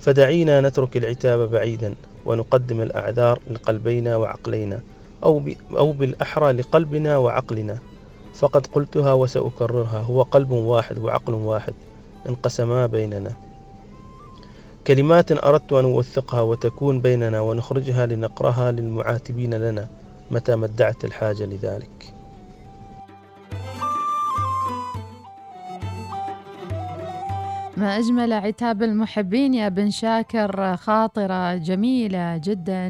فدعينا 0.03 0.61
نترك 0.61 0.97
العتاب 0.97 1.51
بعيدا 1.51 1.95
ونقدم 2.27 2.81
الأعذار 2.81 3.39
لقلبينا 3.51 4.17
وعقلينا 4.17 4.81
أو. 5.25 5.43
أو 5.71 5.93
بالأحرى 5.93 6.53
لقلبنا 6.53 7.17
وعقلنا 7.17 7.79
فقد 8.35 8.67
قلتها 8.67 9.13
وسأكررها 9.13 9.99
هو 9.99 10.23
قلب 10.23 10.51
واحد 10.51 10.99
وعقل 10.99 11.35
واحد 11.35 11.75
انقسما 12.29 12.87
بيننا 12.87 13.33
كلمات 14.87 15.33
أردت 15.45 15.73
أن 15.73 15.85
أوثقها 15.85 16.41
وتكون 16.41 17.01
بيننا 17.01 17.41
ونخرجها 17.41 18.07
لنقرها 18.07 18.71
للمعاتبين 18.71 19.55
لنا 19.55 19.89
متى 20.31 20.57
ما 20.57 20.67
ادعت 20.67 21.05
الحاجة 21.05 21.45
لذلك 21.45 22.15
ما 27.77 27.99
أجمل 27.99 28.33
عتاب 28.33 28.83
المحبين 28.83 29.55
يا 29.55 29.69
بن 29.69 29.91
شاكر 29.91 30.77
خاطرة 30.77 31.55
جميلة 31.55 32.37
جدا 32.37 32.89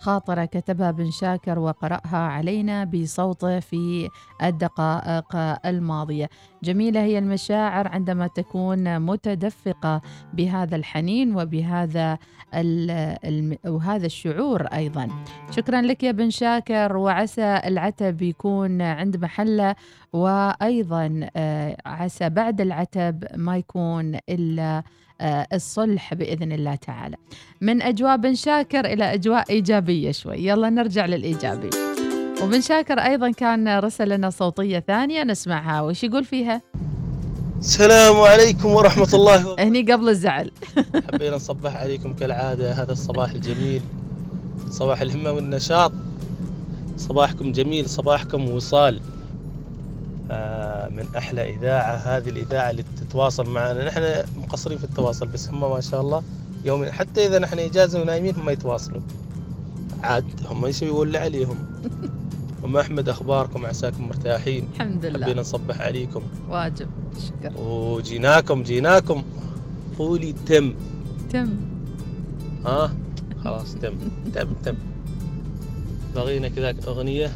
وخاطرة 0.00 0.44
كتبها 0.44 0.90
بن 0.90 1.10
شاكر 1.10 1.58
وقرأها 1.58 2.16
علينا 2.16 2.84
بصوته 2.84 3.60
في 3.60 4.08
الدقائق 4.42 5.36
الماضية. 5.66 6.28
جميلة 6.64 7.00
هي 7.00 7.18
المشاعر 7.18 7.88
عندما 7.88 8.26
تكون 8.26 9.00
متدفقة 9.00 10.02
بهذا 10.34 10.76
الحنين 10.76 11.36
وبهذا 11.36 12.18
وهذا 13.66 14.06
الشعور 14.06 14.62
أيضا. 14.62 15.08
شكرا 15.50 15.82
لك 15.82 16.02
يا 16.02 16.12
بن 16.12 16.30
شاكر 16.30 16.96
وعسى 16.96 17.60
العتب 17.64 18.22
يكون 18.22 18.82
عند 18.82 19.16
محله 19.16 19.74
وأيضا 20.12 21.30
عسى 21.86 22.28
بعد 22.28 22.60
العتب 22.60 23.24
ما 23.36 23.56
يكون 23.56 24.18
إلا 24.28 24.82
الصلح 25.22 26.14
بإذن 26.14 26.52
الله 26.52 26.74
تعالى. 26.74 27.16
من 27.60 27.82
أجواء 27.82 28.16
بن 28.16 28.34
شاكر 28.34 28.84
إلى 28.84 29.14
أجواء 29.14 29.50
إيجابية 29.50 30.12
شوي. 30.12 30.46
يلا 30.46 30.70
نرجع 30.70 31.06
للإيجابي. 31.06 31.70
وبن 32.42 32.60
شاكر 32.60 32.98
أيضا 32.98 33.30
كان 33.30 33.78
رسل 33.78 34.08
لنا 34.08 34.30
صوتية 34.30 34.78
ثانية 34.78 35.24
نسمعها. 35.24 35.82
وش 35.82 36.04
يقول 36.04 36.24
فيها؟ 36.24 36.62
السلام 37.58 38.16
عليكم 38.16 38.68
ورحمة 38.68 39.08
الله 39.14 39.46
وبركاته. 39.46 39.68
هني 39.68 39.92
قبل 39.92 40.08
الزعل. 40.08 40.50
حبينا 41.12 41.36
نصبح 41.36 41.76
عليكم 41.76 42.14
كالعادة. 42.14 42.72
هذا 42.72 42.92
الصباح 42.92 43.30
الجميل. 43.30 43.82
صباح 44.70 45.00
الهمة 45.00 45.32
والنشاط. 45.32 45.92
صباحكم 46.96 47.52
جميل 47.52 47.88
صباحكم 47.88 48.50
وصال. 48.50 48.96
آه، 48.96 49.19
من 50.90 51.06
أحلى 51.16 51.54
إذاعة. 51.54 51.94
هذه 51.94 52.28
الإذاعة 52.28 52.70
اللي 52.70 52.84
تتواصل 53.00 53.50
معنا. 53.50 53.84
نحن 53.88 54.02
مقصرين 54.36 54.78
في 54.78 54.84
التواصل 54.84 55.26
بس 55.26 55.48
هم 55.48 55.70
ما 55.70 55.80
شاء 55.80 56.00
الله 56.00 56.22
يوم 56.64 56.84
حتى 56.84 57.26
إذا 57.26 57.38
نحن 57.38 57.58
إجازة 57.58 58.02
ونايمين 58.02 58.34
هم 58.34 58.50
يتواصلوا 58.50 59.00
عاد 60.02 60.24
هم 60.50 60.64
إيش 60.64 60.82
يولى 60.82 61.18
عليهم 61.18 61.56
أم 62.64 62.76
أحمد 62.76 63.08
أخباركم؟ 63.08 63.66
عساكم 63.66 64.08
مرتاحين؟ 64.08 64.68
الحمد 64.74 65.06
لله. 65.06 65.24
حبينا 65.24 65.40
نصبح 65.40 65.80
عليكم. 65.80 66.22
واجب 66.50 66.88
شكرا. 67.28 67.58
وجيناكم 67.58 68.62
جيناكم. 68.62 69.22
قولي 69.98 70.32
تم. 70.32 70.74
تم. 71.32 71.56
ها؟ 72.66 72.94
خلاص 73.44 73.74
تم. 73.74 73.94
تم 74.34 74.48
تم. 74.64 74.74
بغينا 76.14 76.48
كذاك 76.48 76.76
أغنية. 76.86 77.32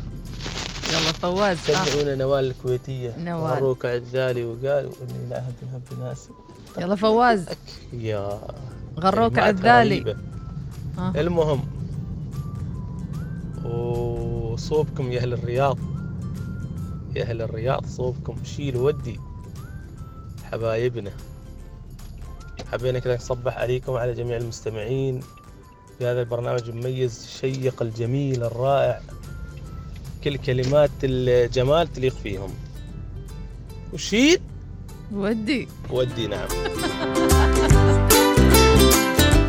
يلا 0.94 1.12
فواز 1.12 1.70
آه. 1.70 1.84
سمعونا 1.84 2.14
نوال 2.14 2.44
الكويتية. 2.44 3.14
نوال. 3.18 3.56
مبروك 3.56 3.86
عذالي 3.86 4.44
وقالوا 4.44 4.92
إني 5.02 5.28
لا 5.30 5.38
اهب 5.38 5.54
هب 5.72 5.98
ناس 6.00 6.28
يلا 6.78 6.96
فواز. 6.96 7.46
يا 7.92 8.40
غروك 9.00 9.38
رهيبة. 9.38 10.16
آه. 10.98 11.12
المهم 11.16 11.60
وصوبكم 13.64 15.12
يا 15.12 15.20
أهل 15.20 15.32
الرياض. 15.32 15.78
يا 17.16 17.22
أهل 17.22 17.42
الرياض 17.42 17.86
صوبكم. 17.86 18.36
شيل 18.44 18.76
ودي 18.76 19.20
حبايبنا. 20.44 21.10
حبينا 22.72 22.98
كذا 22.98 23.16
نصبح 23.16 23.58
عليكم 23.58 23.92
وعلى 23.92 24.14
جميع 24.14 24.36
المستمعين. 24.36 25.20
في 25.98 26.06
هذا 26.06 26.20
البرنامج 26.20 26.68
المميز 26.68 27.22
الشيق 27.24 27.82
الجميل 27.82 28.44
الرائع. 28.44 29.00
كل 30.24 30.36
كلمات 30.36 30.90
الجمال 31.02 31.92
تليق 31.92 32.16
فيهم. 32.16 32.50
وشيل؟ 33.92 34.38
ودي. 35.12 35.68
ودي 35.90 36.26
نعم. 36.26 36.48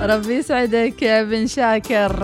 ربي 0.02 0.34
يسعدك 0.34 1.02
يا 1.02 1.24
بن 1.24 1.48
شاكر. 1.48 2.24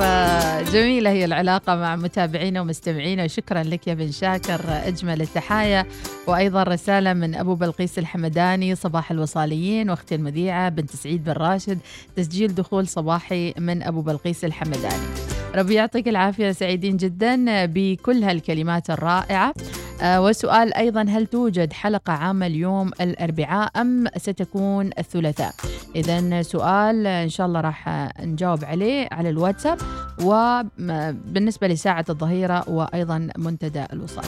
جميلة 0.73 1.09
هي 1.09 1.25
العلاقة 1.25 1.75
مع 1.75 1.95
متابعينا 1.95 2.61
ومستمعينا. 2.61 3.23
وشكرا 3.23 3.63
لك 3.63 3.87
يا 3.87 3.93
بن 3.93 4.11
شاكر. 4.11 4.61
أجمل 4.67 5.21
التحايا. 5.21 5.85
وأيضا 6.27 6.63
رسالة 6.63 7.13
من 7.13 7.35
أبو 7.35 7.55
بلقيس 7.55 7.99
الحمداني 7.99 8.75
صباح 8.75 9.11
الوصاليين. 9.11 9.89
وأختي 9.89 10.15
المذيعة 10.15 10.69
بنت 10.69 10.95
سعيد 10.95 11.23
بن 11.23 11.31
راشد. 11.31 11.79
تسجيل 12.15 12.55
دخول 12.55 12.87
صباحي 12.87 13.53
من 13.57 13.83
أبو 13.83 14.01
بلقيس 14.01 14.45
الحمداني. 14.45 15.40
ربي 15.55 15.73
يعطيك 15.73 16.07
العافية 16.07 16.51
سعيدين 16.51 16.97
جدا 16.97 17.65
بكل 17.65 18.23
هالكلمات 18.23 18.89
الرائعة. 18.89 19.53
آه، 20.01 20.21
وسؤال 20.21 20.73
أيضا 20.73 21.01
هل 21.01 21.27
توجد 21.27 21.73
حلقة 21.73 22.13
عامة 22.13 22.45
اليوم 22.45 22.91
الأربعاء 23.01 23.81
أم 23.81 24.07
ستكون 24.17 24.89
الثلاثاء؟ 24.99 25.53
إذا 25.95 26.41
سؤال 26.41 27.07
إن 27.07 27.29
شاء 27.29 27.47
الله 27.47 27.61
راح 27.61 28.09
نجاوب 28.19 28.65
عليه 28.65 29.07
على 29.11 29.29
الواتساب. 29.29 29.77
وبالنسبة 30.23 31.67
لساعة 31.67 32.05
الظهيرة 32.09 32.69
وأيضا 32.69 33.29
منتدى 33.37 33.85
الوصال. 33.93 34.25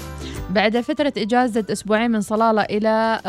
بعد 0.50 0.80
فترة 0.80 1.14
إجازة 1.18 1.66
أسبوعين 1.72 2.12
من 2.12 2.22
صلالة 2.22 2.62
إلى 2.62 3.20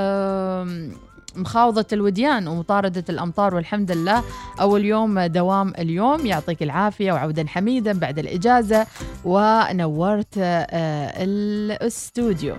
مخاوضة 1.36 1.86
الوديان 1.92 2.48
ومطاردة 2.48 3.04
الأمطار 3.08 3.54
والحمد 3.54 3.92
لله. 3.92 4.22
أول 4.60 4.84
يوم 4.84 5.20
دوام 5.20 5.72
اليوم 5.78 6.26
يعطيك 6.26 6.62
العافية 6.62 7.12
وعودا 7.12 7.46
حميدا 7.48 7.92
بعد 7.92 8.18
الإجازة. 8.18 8.86
ونورت 9.24 10.38
آه، 10.38 11.24
الأستوديو. 11.24 12.56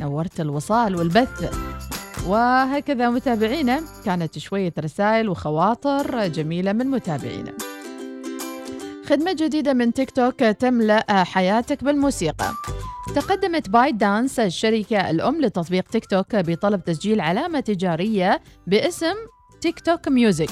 نورت 0.00 0.40
الوصال 0.40 0.96
والبث. 0.96 1.54
وهكذا 2.26 3.10
متابعينا. 3.10 3.80
كانت 4.04 4.38
شوية 4.38 4.72
رسائل 4.78 5.28
وخواطر 5.28 6.26
جميلة 6.26 6.72
من 6.72 6.86
متابعينا. 6.86 7.67
خدمة 9.08 9.32
جديدة 9.32 9.72
من 9.72 9.92
تيك 9.92 10.10
توك 10.10 10.38
تملأ 10.38 11.24
حياتك 11.24 11.84
بالموسيقى. 11.84 12.52
تقدمت 13.14 13.68
بايت 13.68 13.94
دانس 13.94 14.40
الشركة 14.40 15.10
الأم 15.10 15.40
لتطبيق 15.40 15.84
تيك 15.88 16.06
توك 16.06 16.36
بطلب 16.36 16.84
تسجيل 16.84 17.20
علامة 17.20 17.60
تجارية 17.60 18.42
باسم 18.66 19.14
TikTok 19.60 20.08
Music. 20.08 20.50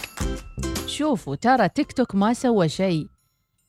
شوفوا 0.86 1.34
ترى 1.34 1.68
تيك 1.68 1.92
توك 1.92 2.14
ما 2.14 2.32
سوى 2.32 2.68
شيء. 2.68 3.07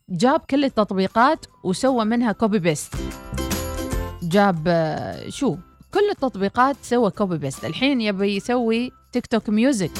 جاب 0.09 0.39
كل 0.49 0.65
التطبيقات 0.65 1.45
وسوى 1.63 2.05
منها 2.05 2.31
copy 2.31 2.59
paste 2.59 2.93
جاب 4.23 4.67
شو؟ 5.29 5.55
كل 5.93 6.09
التطبيقات 6.11 6.75
سوى 6.81 7.11
copy 7.11 7.37
paste 7.37 7.65
الحين 7.65 8.01
يبي 8.01 8.35
يسوي 8.35 8.91
TikTok 9.11 9.49
Music. 9.49 9.91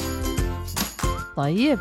طيب. 1.36 1.78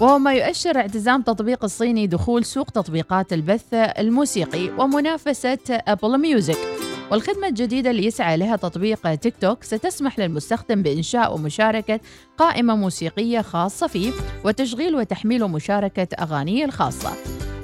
وهو 0.00 0.18
ما 0.18 0.32
يؤشر 0.32 0.76
اعتزام 0.76 1.22
تطبيق 1.22 1.64
الصيني 1.64 2.06
دخول 2.06 2.44
سوق 2.44 2.70
تطبيقات 2.70 3.32
البث 3.32 3.74
الموسيقي 3.74 4.70
ومنافسة 4.78 5.58
Apple 5.70 6.18
Music 6.18 6.58
والخدمة 7.10 7.48
الجديدة 7.48 7.90
اللي 7.90 8.06
يسعى 8.06 8.36
لها 8.36 8.56
تطبيق 8.56 9.14
تيك 9.14 9.34
توك 9.40 9.62
ستسمح 9.64 10.18
للمستخدم 10.18 10.82
بإنشاء 10.82 11.34
ومشاركة 11.34 12.00
قائمة 12.38 12.76
موسيقية 12.76 13.40
خاصة 13.40 13.86
فيه 13.86 14.12
وتشغيل 14.44 14.96
وتحميل 14.96 15.42
ومشاركة 15.42 16.08
أغانيه 16.20 16.64
الخاصة. 16.64 17.12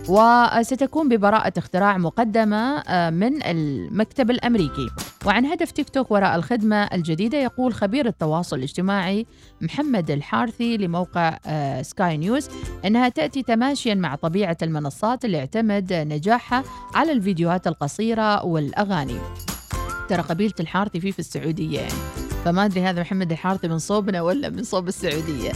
وستكون 0.09 1.09
ببراءة 1.09 1.53
اختراع 1.59 1.99
مقدمة 1.99 2.79
آه، 2.79 3.11
من 3.11 3.43
المكتب 3.43 4.31
الأمريكي. 4.31 4.89
وعن 5.27 5.47
هدف 5.47 5.71
تيك 5.71 5.89
توك 5.89 6.11
وراء 6.11 6.37
الخدمة 6.37 6.77
الجديدة 6.77 7.39
يقول 7.39 7.75
خبير 7.75 8.07
التواصل 8.07 8.57
الاجتماعي 8.57 9.27
محمد 9.61 10.11
الحارثي 10.11 10.77
لموقع 10.77 11.39
آه، 11.47 11.83
سكاي 11.83 12.17
نيوز 12.17 12.49
أنها 12.85 13.09
تأتي 13.09 13.43
تماشيا 13.43 13.95
مع 13.95 14.15
طبيعة 14.15 14.57
المنصات 14.63 15.25
اللي 15.25 15.39
اعتمد 15.39 15.93
نجاحها 15.93 16.65
على 16.95 17.13
الفيديوهات 17.13 17.67
القصيرة 17.67 18.45
والأغاني. 18.45 19.19
ترى 20.09 20.23
قبيلة 20.23 20.55
الحارثي 20.61 21.01
فيه 21.01 21.11
في 21.11 21.19
السعودية. 21.19 21.81
يعني 21.81 21.95
فما 22.45 22.65
أدري 22.65 22.83
هذا 22.83 23.01
محمد 23.01 23.33
الحارثي 23.33 23.69
من 23.69 23.79
صوبنا 23.79 24.23
ولا 24.23 24.49
من 24.49 24.63
صوب 24.63 24.89
السعودية. 24.89 25.53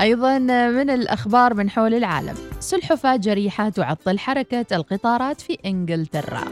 أيضا 0.00 0.38
من 0.68 0.90
الأخبار 0.90 1.54
من 1.54 1.70
حول 1.70 1.94
العالم. 1.94 2.34
سلحفاة 2.60 3.16
جريحة 3.16 3.68
تعطل 3.68 4.18
حركة 4.18 4.66
القطارات 4.72 5.40
في 5.40 5.58
إنجلترا. 5.66 6.44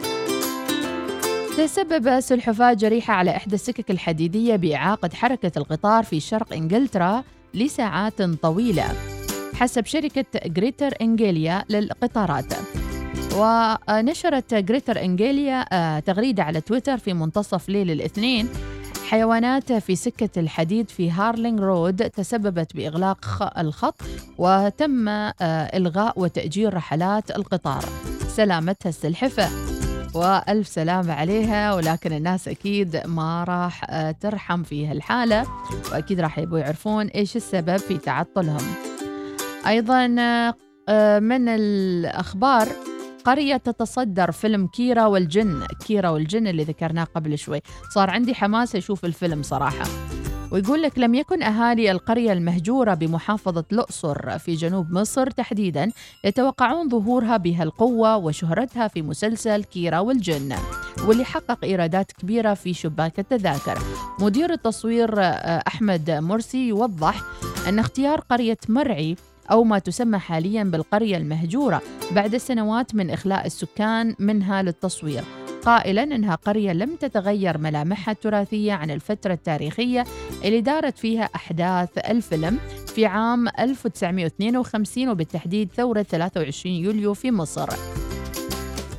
تسبب 1.56 2.20
سلحفاة 2.20 2.72
جريحة 2.72 3.14
على 3.14 3.36
إحدى 3.36 3.54
السكك 3.54 3.90
الحديدية 3.90 4.56
بإعاقة 4.56 5.10
حركة 5.14 5.52
القطار 5.56 6.04
في 6.04 6.20
شرق 6.20 6.52
إنجلترا 6.52 7.24
لساعات 7.54 8.22
طويلة 8.22 8.84
حسب 9.54 9.86
شركة 9.86 10.24
Greater 10.46 10.94
Anglia 11.00 11.64
للقطارات. 11.70 12.54
ونشرت 13.36 14.54
Greater 14.54 15.04
Anglia 15.04 15.64
آه، 15.72 15.98
تغريدة 16.00 16.42
على 16.42 16.60
تويتر 16.60 16.98
في 16.98 17.12
منتصف 17.12 17.68
ليل 17.68 17.90
الاثنين 17.90 18.48
حيوانات 19.08 19.72
في 19.72 19.96
سكة 19.96 20.40
الحديد 20.40 20.90
في 20.90 21.10
هارلينغ 21.10 21.62
رود 21.62 22.10
تسببت 22.10 22.76
بإغلاق 22.76 23.52
الخط 23.58 23.94
وتم 24.38 25.08
آه، 25.08 25.32
إلغاء 25.76 26.20
وتأجيل 26.20 26.74
رحلات 26.74 27.30
القطار. 27.30 27.84
سلامتها 28.28 28.88
السلحفة 28.88 29.48
وألف 30.14 30.68
سلامة 30.68 31.12
عليها 31.12 31.74
ولكن 31.74 32.12
الناس 32.12 32.48
أكيد 32.48 33.02
ما 33.06 33.44
راح 33.44 33.84
آه، 33.90 34.10
ترحم 34.10 34.62
في 34.62 34.86
هالحالة 34.86 35.46
وأكيد 35.92 36.20
راح 36.20 36.38
يبوا 36.38 36.58
يعرفون 36.58 37.06
إيش 37.06 37.36
السبب 37.36 37.76
في 37.76 37.98
تعطلهم. 37.98 38.74
أيضا 39.66 40.16
آه، 40.88 41.18
من 41.18 41.48
الأخبار 41.48 42.68
قرية 43.28 43.56
تتصدر 43.56 44.32
فيلم 44.32 44.66
كيرا 44.66 45.06
والجن. 45.06 45.66
كيرا 45.86 46.08
والجن 46.08 46.46
اللي 46.46 46.64
ذكرناه 46.64 47.04
قبل 47.04 47.38
شوي. 47.38 47.60
صار 47.94 48.10
عندي 48.10 48.34
حماس 48.34 48.76
أشوف 48.76 49.04
الفيلم 49.04 49.42
صراحة. 49.42 49.84
ويقول 50.50 50.82
لك 50.82 50.98
لم 50.98 51.14
يكن 51.14 51.42
أهالي 51.42 51.90
القرية 51.90 52.32
المهجورة 52.32 52.94
بمحافظة 52.94 53.64
الأقصر 53.72 54.38
في 54.38 54.54
جنوب 54.54 54.92
مصر 54.92 55.30
تحديدا 55.30 55.90
يتوقعون 56.24 56.88
ظهورها 56.88 57.36
بهالقوة 57.36 58.16
وشهرتها 58.16 58.88
في 58.88 59.02
مسلسل 59.02 59.64
كيرا 59.64 59.98
والجن 59.98 60.54
واللي 61.06 61.24
حقق 61.24 61.64
إيرادات 61.64 62.12
كبيرة 62.12 62.54
في 62.54 62.74
شباك 62.74 63.18
التذاكر. 63.18 63.78
مدير 64.20 64.52
التصوير 64.52 65.14
آه، 65.18 65.62
أحمد 65.66 66.10
مرسي 66.10 66.68
يوضح 66.68 67.22
أن 67.68 67.78
اختيار 67.78 68.20
قرية 68.20 68.58
مرعي 68.68 69.16
أو 69.50 69.64
ما 69.64 69.78
تسمى 69.78 70.18
حاليا 70.18 70.64
بالقرية 70.64 71.16
المهجورة 71.16 71.82
بعد 72.10 72.36
سنوات 72.36 72.94
من 72.94 73.10
إخلاء 73.10 73.46
السكان 73.46 74.14
منها 74.18 74.62
للتصوير 74.62 75.24
قائلا 75.64 76.02
إنها 76.02 76.34
قرية 76.34 76.72
لم 76.72 76.96
تتغير 76.96 77.58
ملامحها 77.58 78.12
التراثية 78.12 78.72
عن 78.72 78.90
الفترة 78.90 79.32
التاريخية 79.32 80.04
اللي 80.44 80.60
دارت 80.60 80.98
فيها 80.98 81.28
أحداث 81.34 81.98
الفيلم 81.98 82.58
في 82.86 83.06
عام 83.06 83.48
1952 83.48 85.08
وبالتحديد 85.08 85.68
ثورة 85.76 86.02
23 86.02 86.74
يوليو 86.74 87.14
في 87.14 87.30
مصر. 87.30 87.68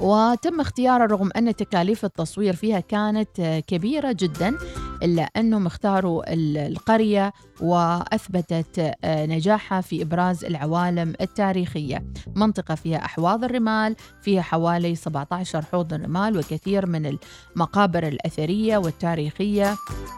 وتم 0.02 0.60
اختيارها 0.62 1.06
رغم 1.06 1.30
أن 1.38 1.56
تكاليف 1.56 2.06
التصوير 2.06 2.56
فيها 2.56 2.80
كانت 2.80 3.62
كبيرة 3.68 4.16
جدا 4.20 4.58
إلا 5.04 5.22
أنهم 5.24 5.66
اختاروا 5.66 6.34
ال- 6.34 6.58
القرية 6.58 7.34
وأثبتت 7.62 8.92
نجاحها 9.06 9.82
في 9.82 10.02
إبراز 10.02 10.46
العوالم 10.46 11.14
التاريخية. 11.22 12.06
منطقة 12.36 12.76
فيها 12.76 13.06
أحواض 13.06 13.44
الرمال 13.44 13.96
فيها 14.22 14.42
حوالي 14.42 14.96
17 14.96 15.62
حوض 15.62 15.94
رمال 15.94 16.38
وكثير 16.38 16.86
من 16.86 17.18
المقابر 17.56 18.08
الأثرية 18.08 18.78
والتاريخية 18.78 19.76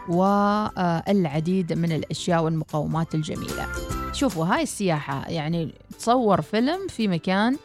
والعديد 0.09 1.73
من 1.73 1.91
الأشياء 1.91 2.43
والمقومات 2.43 3.15
الجميلة. 3.15 3.67
شوفوا 4.13 4.45
هاي 4.45 4.63
السياحة 4.63 5.29
يعني 5.29 5.73
تصور 5.99 6.41
فيلم 6.41 6.87
في 6.89 7.07
مكان 7.07 7.57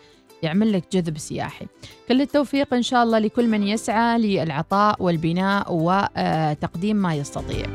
يعمل 0.43 0.73
لك 0.73 0.85
جذب 0.93 1.19
سياحي. 1.19 1.67
كل 2.09 2.21
التوفيق 2.21 2.75
إن 2.75 2.83
شاء 2.83 3.03
الله 3.03 3.19
لكل 3.19 3.49
من 3.49 3.63
يسعى 3.63 4.19
للعطاء 4.19 5.03
والبناء 5.03 5.67
وتقديم 5.71 6.97
ما 6.97 7.15
يستطيع. 7.15 7.67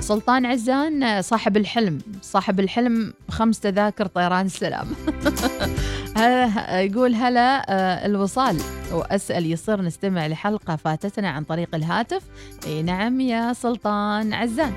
سلطان 0.00 0.46
عزان 0.46 1.22
صاحب 1.22 1.56
الحلم. 1.56 1.98
صاحب 2.22 2.60
الحلم 2.60 3.12
خمس 3.30 3.60
تذاكر 3.60 4.06
طيران 4.06 4.46
السلام. 4.46 4.86
يقول 6.86 7.14
هلا 7.14 7.72
آه، 7.72 8.06
الوصال. 8.06 8.58
وأسأل 8.92 9.52
يصير 9.52 9.82
نستمع 9.82 10.26
لحلقة 10.26 10.76
فاتتنا 10.76 11.28
عن 11.28 11.44
طريق 11.44 11.74
الهاتف. 11.74 12.22
إي 12.66 12.82
نعم 12.82 13.20
يا 13.20 13.52
سلطان 13.52 14.32
عزان. 14.32 14.72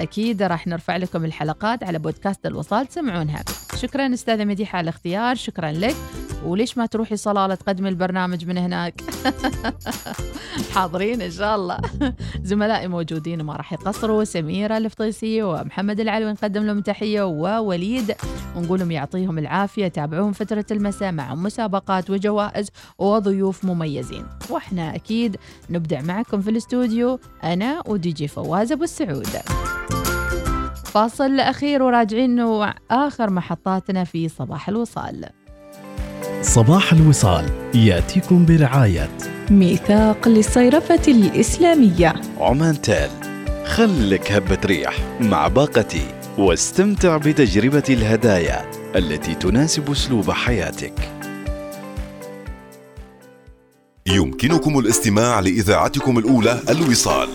أكيد 0.00 0.42
راح 0.42 0.66
نرفع 0.66 0.96
لكم 0.96 1.24
الحلقات 1.24 1.84
على 1.84 1.98
بودكاست 1.98 2.46
الوصال 2.46 2.86
تسمعونها. 2.86 3.44
شكرا 3.76 4.14
أستاذة 4.14 4.44
مديحة 4.44 4.76
على 4.76 4.84
الاختيار. 4.84 5.34
شكرا 5.34 5.72
لك. 5.72 5.96
وليش 6.44 6.78
ما 6.78 6.86
تروحي 6.86 7.16
صلالة 7.16 7.54
تقدمي 7.54 7.88
البرنامج 7.88 8.46
من 8.46 8.58
هناك؟ 8.58 9.00
حاضرين 10.74 11.22
إن 11.22 11.30
شاء 11.30 11.56
الله. 11.56 11.78
زملائي 12.42 12.88
موجودين 12.88 13.40
وما 13.40 13.56
راح 13.56 13.72
يقصروا 13.72 14.24
سميرة 14.24 14.76
الفطيسي 14.76 15.42
ومحمد 15.42 16.00
العلوي 16.00 16.32
نقدم 16.32 16.62
لهم 16.62 16.80
تحية 16.80 17.22
ووليد 17.22 18.14
ونقول 18.56 18.78
لهم 18.78 18.90
يعطيهم 18.90 19.38
العافية 19.38 19.88
تابعوهم 19.88 20.32
فترة 20.32 20.64
المساء 20.70 21.12
مع 21.12 21.34
مسابقات 21.34 22.10
وجوائز 22.10 22.70
وضيوف 22.98 23.64
مميزين. 23.64 24.26
وإحنا 24.50 24.94
أكيد 24.94 25.36
نبدع 25.70 26.00
معكم 26.00 26.40
في 26.40 26.50
الاستوديو 26.50 27.18
أنا 27.44 27.82
ودي 27.86 28.12
جي 28.12 28.28
فواز 28.28 28.72
أبو 28.72 28.84
السعود. 28.84 29.28
فاصل 30.84 31.40
أخير 31.40 31.82
وراجعين 31.82 32.40
آخر 32.90 33.30
محطاتنا 33.30 34.04
في 34.04 34.28
صباح 34.28 34.68
الوصال. 34.68 35.37
صباح 36.42 36.92
الوصال 36.92 37.50
ياتيكم 37.74 38.46
برعاية 38.46 39.08
ميثاق 39.50 40.28
للصيرفة 40.28 41.00
الإسلامية. 41.08 42.14
عمانتل 42.40 43.10
خلك 43.66 44.32
هبة 44.32 44.58
ريح 44.64 44.96
مع 45.20 45.48
باقتي 45.48 46.06
واستمتع 46.38 47.16
بتجربة 47.16 47.82
الهدايا 47.90 48.70
التي 48.96 49.34
تناسب 49.34 49.90
أسلوب 49.90 50.30
حياتك. 50.30 50.92
يمكنكم 54.06 54.78
الاستماع 54.78 55.40
لإذاعتكم 55.40 56.18
الأولى 56.18 56.60
الوصال 56.68 57.28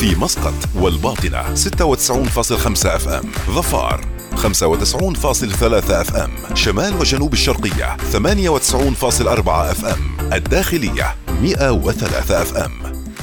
في 0.00 0.14
مسقط 0.20 0.54
والباطنة 0.76 1.54
96.5 1.54 2.86
FM. 2.86 3.30
ظفار. 3.50 4.15
95.3 4.36 5.90
FM 5.90 6.30
شمال 6.54 6.94
وجنوب 7.00 7.32
الشرقية 7.32 7.96
98.4 8.12 9.48
FM 9.48 10.32
الداخلية 10.32 11.14
103 11.42 12.42
اف 12.42 12.56
ام 12.56 12.72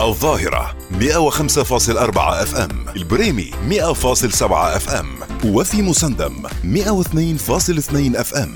الظاهرة 0.02 0.76
105.4 1.00 2.18
اف 2.18 2.56
ام 2.56 2.86
البريمي 2.96 3.52
100.7 3.70 4.52
اف 4.52 4.90
ام 4.90 5.08
وفي 5.46 5.82
مسندم 5.82 6.34
102.2 6.64 8.20
اف 8.20 8.34
ام 8.34 8.56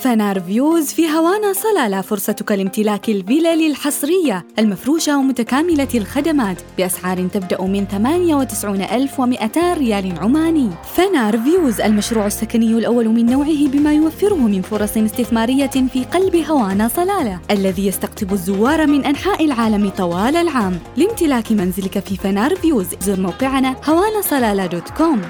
فنار 0.00 0.40
فيوز 0.40 0.86
في 0.86 1.08
هوانا 1.08 1.52
صلالة 1.52 2.00
فرصتك 2.00 2.52
لامتلاك 2.52 3.08
الفلل 3.08 3.66
الحصرية 3.66 4.46
المفروشة 4.58 5.18
ومتكاملة 5.18 5.88
الخدمات 5.94 6.56
بأسعار 6.78 7.28
تبدأ 7.28 7.62
من 7.62 7.88
98200 7.88 9.74
ريال 9.74 10.18
عماني. 10.18 10.70
فنار 10.94 11.38
Views 11.38 11.80
المشروع 11.80 12.26
السكني 12.26 12.72
الأول 12.72 13.08
من 13.08 13.26
نوعه 13.26 13.68
بما 13.68 13.94
يوفره 13.94 14.34
من 14.34 14.62
فرص 14.62 14.96
استثمارية 14.96 15.66
في 15.66 16.04
قلب 16.04 16.36
هوانا 16.36 16.88
صلالة 16.88 17.40
الذي 17.50 17.86
يستقطب 17.86 18.32
الزوار 18.32 18.86
من 18.86 19.04
أنحاء 19.04 19.44
العالم 19.44 19.88
طوال 19.88 20.36
العام. 20.36 20.78
لامتلاك 20.96 21.52
منزلك 21.52 21.98
في 21.98 22.16
فنار 22.16 22.56
Views 22.56 22.86
زر 23.00 23.20
موقعنا 23.20 23.76
هوانا 23.88 24.20
صلالة 24.20 24.66
dot 24.66 24.90
com. 24.90 25.22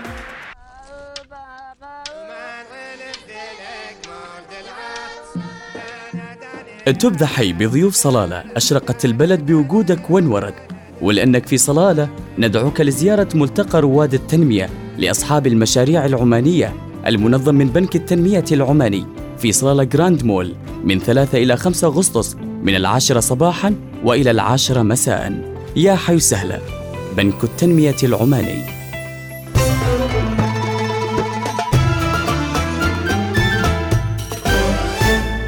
تبذ 6.87 7.25
حي 7.25 7.53
بضيوف 7.53 7.95
صلالة 7.95 8.45
أشرقت 8.57 9.05
البلد 9.05 9.47
بوجودك 9.47 10.11
وانورت 10.11 10.55
ولأنك 11.03 11.47
في 11.47 11.57
صلالة 11.57 12.09
ندعوك 12.39 12.81
لزيارة 12.81 13.29
ملتقى 13.35 13.81
رواد 13.81 14.15
التنمية 14.15 14.71
لأصحاب 14.99 15.47
المشاريع 15.47 16.07
العمانية 16.07 16.75
المنظم 17.07 17.55
من 17.55 17.69
بنك 17.69 17.97
التنمية 17.97 18.45
العماني 18.53 19.07
في 19.39 19.53
صلالة 19.53 19.85
جراند 19.85 20.25
مول 20.25 20.55
من 20.85 20.99
3 20.99 21.39
إلى 21.43 21.57
5 21.57 21.87
أغسطس 21.89 22.37
من 22.63 22.75
العاشرة 22.75 23.21
صباحا 23.21 23.75
وإلى 24.05 24.31
العاشرة 24.31 24.83
مساء. 24.83 25.55
يا 25.77 25.95
حي 25.95 26.21
سهلة 26.21 26.61
بنك 27.17 27.45
التنمية 27.45 27.97
العماني. 28.03 28.65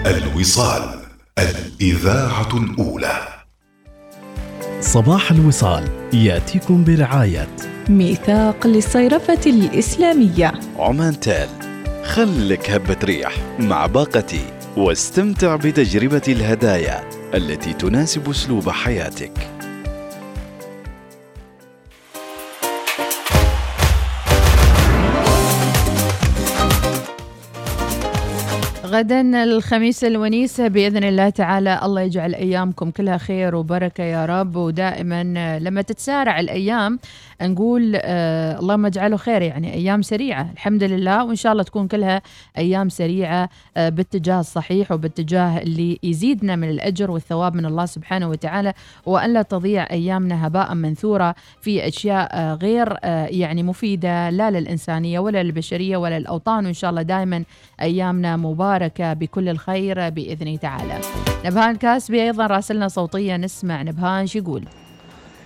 الوصال. 0.07 1.02
الإذاعة 1.43 2.57
الأولى. 2.57 3.29
صباح 4.81 5.31
الوصال 5.31 5.85
يأتيكم 6.13 6.85
برعاية. 6.85 7.49
ميثاق 7.89 8.67
للصيرفة 8.67 9.41
الإسلامية. 9.47 10.53
عمان 10.79 11.21
تال 11.21 11.49
خلك 12.05 12.71
هبة 12.71 12.97
ريح 13.05 13.37
مع 13.59 13.87
باقتي 13.87 14.45
واستمتع 14.77 15.57
بتجربة 15.57 16.23
الهدايا 16.29 17.05
التي 17.35 17.73
تناسب 17.73 18.31
أسلوب 18.31 18.71
حياتك. 18.71 19.62
غدا 28.93 29.45
الخميس 29.45 30.05
الونيسة 30.05 30.69
بإذن 30.69 31.05
الله 31.05 31.29
تعالى 31.31 31.81
الله 31.83 32.01
يجعل 32.01 32.35
أيامكم 32.35 32.91
كلها 32.91 33.17
خير 33.17 33.55
وبركة 33.55 34.05
يا 34.05 34.27
رب. 34.27 34.57
ودائما 34.57 35.23
لما 35.59 35.83
تتسارع 35.83 36.41
الأيام 36.41 36.99
نقول 37.43 37.93
آه 37.97 38.59
اللهم 38.59 38.87
اجعله 38.87 39.17
خير 39.17 39.43
يعني 39.43 39.75
أيام 39.75 40.03
سريعة. 40.03 40.51
الحمد 40.53 40.83
لله 40.83 41.25
وإن 41.25 41.37
شاء 41.37 41.53
الله 41.53 41.63
تكون 41.63 41.89
كلها 41.89 42.23
أيام 42.59 42.89
سريعة 42.89 43.49
آه 43.77 43.89
باتجاه 43.89 44.41
الصحيح 44.41 44.93
وباتجاه 44.93 45.59
اللي 45.59 45.99
يزيدنا 46.03 46.57
من 46.57 46.71
الأجر 46.71 47.11
والثواب 47.11 47.55
من 47.55 47.67
الله 47.67 47.87
سبحانه 47.87 48.29
وتعالى 48.29 48.73
وأن 49.07 49.33
لا 49.33 49.43
تضيع 49.43 49.87
أيامنا 49.91 50.47
هباء 50.47 50.75
منثورة 50.75 51.35
في 51.61 51.89
أشياء 51.89 52.29
آه 52.33 52.55
غير 52.55 52.99
يعني 53.41 53.63
مفيدة 53.63 54.31
لا 54.31 54.51
للإنسانية 54.51 55.19
ولا 55.19 55.43
للبشرية 55.43 55.97
ولا 55.97 56.19
للأوطان. 56.19 56.65
وإن 56.67 56.75
شاء 56.75 56.91
الله 56.91 57.03
دائما 57.03 57.45
أيامنا 57.81 58.37
مباركة. 58.37 58.82
مباركة 58.83 59.13
بكل 59.13 59.49
الخير 59.49 60.11
بإذن 60.11 60.61
تعالى. 60.61 60.99
نبهان 61.45 61.77
كاسبي 61.77 62.23
أيضا 62.23 62.47
راسلنا 62.47 62.89
صوتيا 62.89 63.37
نسمع 63.37 63.83
نبهان 63.83 64.27
شو 64.27 64.39
يقول. 64.39 64.65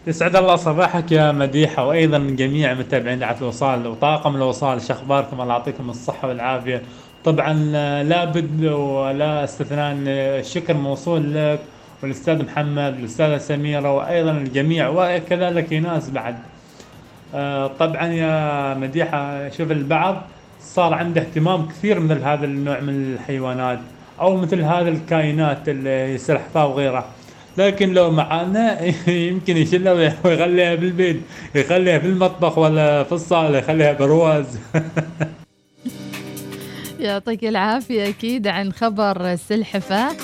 يسعد 0.07 0.37
الله 0.37 0.57
صباحك 0.57 1.12
يا 1.12 1.32
مديحة 1.32 1.87
وأيضا 1.87 2.18
جميع 2.18 2.74
متابعين 2.74 3.18
إذاعة 3.18 3.37
الوصال 3.41 3.87
وطاقم 3.87 4.37
الوصال 4.37 4.82
شو 4.82 4.93
أخباركم 4.93 5.41
الله 5.41 5.55
يعطيكم 5.55 5.91
الصحة 5.91 6.28
والعافية. 6.28 6.82
طبعا 7.24 7.72
آه، 7.74 8.03
لابد 8.03 8.64
ولا 8.64 9.45
استثناء 9.45 9.95
الشكر 10.41 10.74
موصول 10.74 11.34
لك 11.34 11.61
والأستاذ 12.03 12.45
محمد 12.45 12.95
والأستاذة 12.95 13.39
سميرة 13.39 13.93
وأيضا 13.93 14.30
الجميع 14.30 14.89
وكذلك 14.89 15.72
ايناس 15.72 16.11
بعد. 16.11 16.37
آه، 17.34 17.66
طبعا 17.66 18.07
يا 18.07 18.74
مديحة 18.74 19.49
شوف 19.49 19.70
البعض 19.70 20.22
صار 20.74 20.94
عنده 20.94 21.20
اهتمام 21.20 21.68
كثير 21.68 22.00
مثل 22.00 22.22
هذا 22.22 22.44
النوع 22.44 22.80
من 22.80 23.14
الحيوانات 23.14 23.78
أو 24.20 24.36
مثل 24.36 24.62
هذه 24.62 24.88
الكائنات 24.88 25.68
اللي 25.68 26.14
السلحفاة 26.14 26.66
وغيرها 26.66 27.04
لكن 27.58 27.92
لو 27.92 28.10
معانا 28.10 28.82
يمكن 29.28 29.56
يشيلها 29.56 29.92
ويخليها 29.92 30.74
بالبيت 30.74 31.20
يخليها 31.54 31.98
في 31.98 32.06
المطبخ 32.06 32.58
ولا 32.58 33.04
في 33.04 33.12
الصالة 33.12 33.58
يخليها 33.58 33.92
برواز. 33.92 34.46
يعطيك 37.00 37.44
العافية 37.44 38.08
أكيد 38.08 38.46
عن 38.46 38.72
خبر 38.72 39.32
السلحفة 39.32 40.16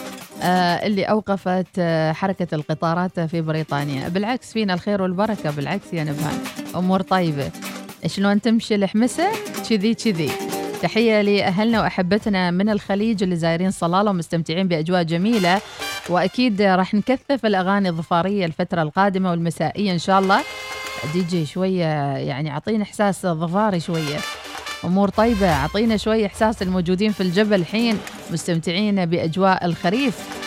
آه، 0.43 0.87
اللي 0.87 1.05
أوقفت 1.05 1.67
آه، 1.79 2.13
حركة 2.13 2.55
القطارات 2.55 3.21
في 3.21 3.41
بريطانيا. 3.41 4.09
بالعكس 4.09 4.53
فينا 4.53 4.75
الخير 4.75 5.03
والبركة. 5.03 5.51
بالعكس 5.51 5.93
يا 5.93 6.05
نبهان 6.05 6.39
أمور 6.77 7.01
طيبة. 7.03 7.51
شلون 8.07 8.41
تمشي 8.41 8.75
الحمسة؟ 8.75 9.33
كذي 9.71 9.95
كذي. 9.95 10.31
تحية 10.83 11.21
لأهلنا 11.21 11.81
وأحبتنا 11.81 12.51
من 12.51 12.69
الخليج 12.69 13.23
اللي 13.23 13.37
زايرين 13.37 13.71
صلالة 13.71 14.11
ومستمتعين 14.11 14.69
بأجواء 14.69 15.03
جميلة. 15.03 15.61
وأكيد 16.09 16.63
راح 16.63 16.95
نكثف 16.95 17.47
الأغاني 17.47 17.89
الظفارية 17.89 18.47
الفترة 18.47 18.83
القادمة 18.83 19.31
والمسائية 19.31 19.93
إن 19.93 19.99
شاء 19.99 20.21
الله. 20.21 20.41
دي 21.13 21.23
جي 21.23 21.47
شوية 21.47 22.17
يعني 22.17 22.51
أعطينا 22.51 22.83
إحساس 22.83 23.27
ظفاري 23.27 23.81
شوية. 23.81 24.19
أمور 24.85 25.09
طيبة 25.09 25.53
أعطينا 25.53 25.97
شوي 25.97 26.27
إحساس 26.27 26.63
الموجودين 26.63 27.13
في 27.13 27.21
الجبل 27.21 27.55
الحين 27.55 27.99
مستمتعين 28.31 29.07
بأجواء 29.07 29.67
الخريف. 29.67 30.42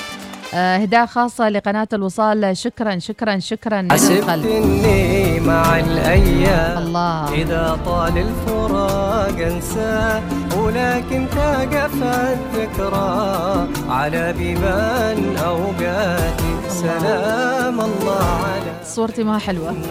آه، 0.53 0.77
هداء 0.77 1.05
خاصة 1.05 1.49
لقناة 1.49 1.87
الوصال. 1.93 2.57
شكرا 2.57 2.99
شكرا 2.99 3.39
شكرا 3.39 3.81
من 3.81 3.91
القلب. 3.91 4.45
حسبتني 4.45 5.39
مع 5.39 5.79
الأيام. 5.79 6.77
الله. 6.77 7.33
إذا 7.33 7.79
طال 7.85 8.17
الفراق 8.17 9.39
أنساه. 9.39 10.21
ولكن 10.65 11.27
تقف 11.31 12.03
الذكرى 12.03 13.67
على 13.89 14.33
بيبان 14.33 15.37
أوقاتي 15.37 16.69
سلام 16.69 17.81
الله 17.81 18.25
على 18.25 18.83
صورتي 18.83 19.23
ما 19.23 19.37
حلوة. 19.37 19.75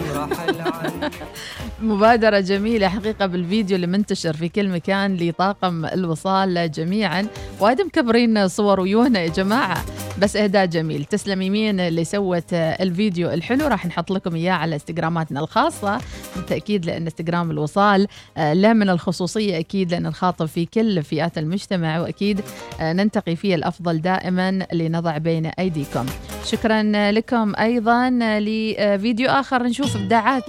مبادرة 1.81 2.39
جميلة 2.39 2.87
حقيقة 2.87 3.25
بالفيديو 3.25 3.75
اللي 3.75 3.87
منتشر 3.87 4.33
في 4.33 4.49
كل 4.49 4.69
مكان 4.69 5.17
لطاقم 5.17 5.85
الوصال 5.85 6.71
جميعا. 6.71 7.27
وايد 7.59 7.81
مكبرين 7.81 8.47
صور 8.47 8.79
ويونا 8.79 9.19
يا 9.19 9.27
جماعة. 9.27 9.85
بس 10.19 10.35
إهداء 10.35 10.65
جميل. 10.65 11.05
تسلم 11.05 11.41
يمين 11.41 11.79
اللي 11.79 12.03
سوت 12.03 12.53
الفيديو 12.53 13.29
الحلو؟ 13.29 13.67
راح 13.67 13.85
نحط 13.85 14.11
لكم 14.11 14.35
إياه 14.35 14.53
على 14.53 14.75
استغراماتنا 14.75 15.39
الخاصة. 15.39 16.01
بالتأكيد 16.35 16.85
لأن 16.85 17.07
استغرام 17.07 17.51
الوصال 17.51 18.07
آه، 18.37 18.53
له 18.53 18.73
من 18.73 18.89
الخصوصية 18.89 19.59
أكيد 19.59 19.91
لأن 19.91 20.03
نخاطب 20.03 20.45
في 20.65 20.81
كل 20.81 21.03
فئات 21.03 21.37
المجتمع 21.37 21.99
وأكيد 21.99 22.41
آه، 22.79 22.93
ننتقي 22.93 23.35
فيه 23.35 23.55
الأفضل 23.55 24.01
دائما 24.01 24.67
لنضع 24.73 25.17
بين 25.17 25.45
أيديكم. 25.45 26.05
شكرا 26.45 27.11
لكم 27.11 27.55
أيضا 27.55 28.09
لفيديو 28.39 29.29
آخر 29.29 29.63
نشوف 29.63 29.95
إبداعات. 29.95 30.43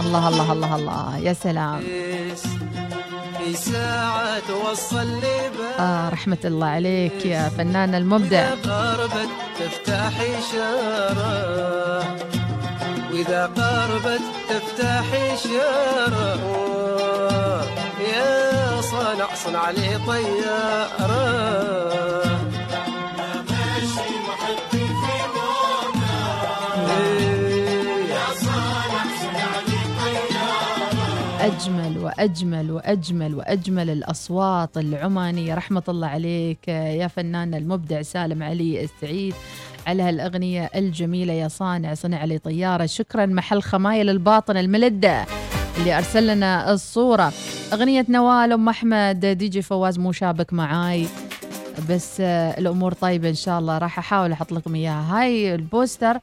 الله 0.00 0.28
الله 0.28 0.52
الله 0.52 0.76
الله. 0.76 1.18
يا 1.18 1.32
سلام. 1.32 1.82
آه 5.78 6.08
رحمة 6.08 6.38
الله 6.44 6.66
عليك 6.66 7.26
يا 7.26 7.48
فنان 7.48 7.94
المبدع. 7.94 8.54
تفتح 9.58 10.20
إشارة 10.20 12.04
وإذا 13.14 13.46
قربت 13.46 14.22
تفتح 14.48 15.04
إشارة 15.14 16.34
يا 18.14 18.80
صانع 18.80 19.34
صنع 19.34 19.70
لي 19.70 19.98
طيارة. 20.06 21.44
أجمل 31.40 31.98
وأجمل 31.98 32.70
وأجمل 32.70 33.34
وأجمل 33.34 33.90
الأصوات 33.90 34.76
العمانية. 34.76 35.54
رحمة 35.54 35.82
الله 35.88 36.06
عليك 36.06 36.68
يا 36.68 37.08
فنان 37.08 37.54
المبدع 37.54 38.02
سالم 38.02 38.42
علي 38.42 38.84
السعيد. 38.84 39.34
على 39.86 40.02
هالأغنية 40.02 40.70
الجميلة 40.74 41.32
يا 41.32 41.48
صانع 41.48 41.94
صنع 41.94 42.24
لي 42.24 42.38
طيارة. 42.38 42.86
شكرا 42.86 43.26
محل 43.26 43.62
خمايل 43.62 44.10
الباطن 44.10 44.56
الملدة 44.56 45.24
اللي 45.78 45.98
أرسل 45.98 46.26
لنا 46.26 46.72
الصورة. 46.72 47.32
أغنية 47.72 48.06
نوال 48.08 48.52
أم 48.52 48.68
أحمد 48.68 49.26
دي 49.26 49.48
جي 49.48 49.62
فواز 49.62 49.98
مو 49.98 50.12
شابك 50.12 50.52
معاي. 50.52 51.06
بس 51.90 52.16
آه، 52.20 52.58
الأمور 52.58 52.92
طيبة 52.92 53.28
إن 53.28 53.34
شاء 53.34 53.58
الله. 53.58 53.78
راح 53.78 53.98
أحاول 53.98 54.32
أحط 54.32 54.52
لكم 54.52 54.74
إياها. 54.74 55.20
هاي 55.20 55.54
ال 55.54 55.63
poster 55.63 56.18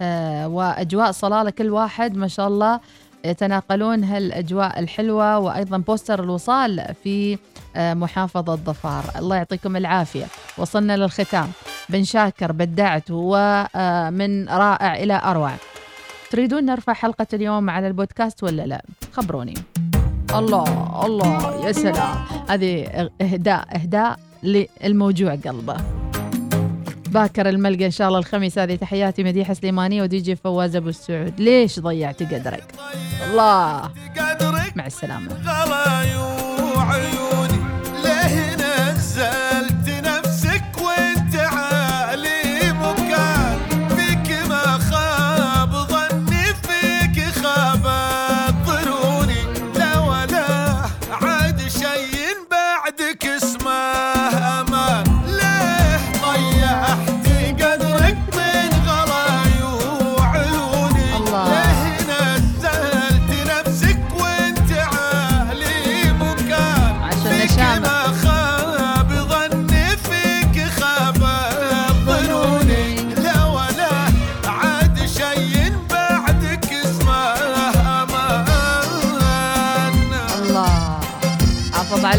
آه، 0.00 0.48
وأجواء 0.48 1.12
صلالة 1.12 1.50
كل 1.50 1.70
واحد 1.70 2.16
ما 2.16 2.28
شاء 2.28 2.48
الله. 2.48 2.80
يتناقلون 3.26 4.04
هالأجواء 4.04 4.78
الحلوة 4.78 5.38
وأيضا 5.38 5.78
poster 5.78 6.22
الوصال 6.22 6.94
في 7.04 7.38
آه، 7.76 7.94
محافظة 7.94 8.54
ظفار. 8.54 9.04
الله 9.18 9.36
يعطيكم 9.36 9.76
العافية. 9.76 10.24
وصلنا 10.58 10.96
للختام. 10.96 11.48
بن 11.88 12.04
شاكر 12.04 12.52
بدعت 12.52 13.04
ومن 13.10 14.48
رائع 14.48 14.96
إلى 14.96 15.20
أروع. 15.24 15.52
تريدون 16.30 16.64
نرفع 16.64 16.92
حلقة 16.92 17.26
اليوم 17.32 17.70
على 17.70 17.86
البودكاست 17.86 18.42
ولا 18.42 18.66
لا؟ 18.66 18.82
خبروني. 19.12 19.54
الله 20.34 21.06
الله 21.06 21.66
يا 21.66 21.72
سلام. 21.72 22.16
هذه 22.48 23.08
إهداء 23.20 23.76
إهداء 23.76 24.18
للموجوع 24.42 25.34
قلبه. 25.34 26.05
باكر 27.16 27.48
الملقى 27.48 27.86
إن 27.86 27.90
شاء 27.90 28.08
الله 28.08 28.18
الخميس. 28.18 28.58
هذه 28.58 28.74
تحياتي 28.74 29.24
مديحة 29.24 29.54
سليمانية 29.54 30.02
ودي 30.02 30.18
جي 30.18 30.36
فواز 30.36 30.76
أبو 30.76 30.88
السعود. 30.88 31.40
ليش 31.40 31.80
ضيعت 31.80 32.22
قدرك؟ 32.22 32.64
الله. 33.30 33.90
مع 34.76 34.86
السلامة. 34.86 35.28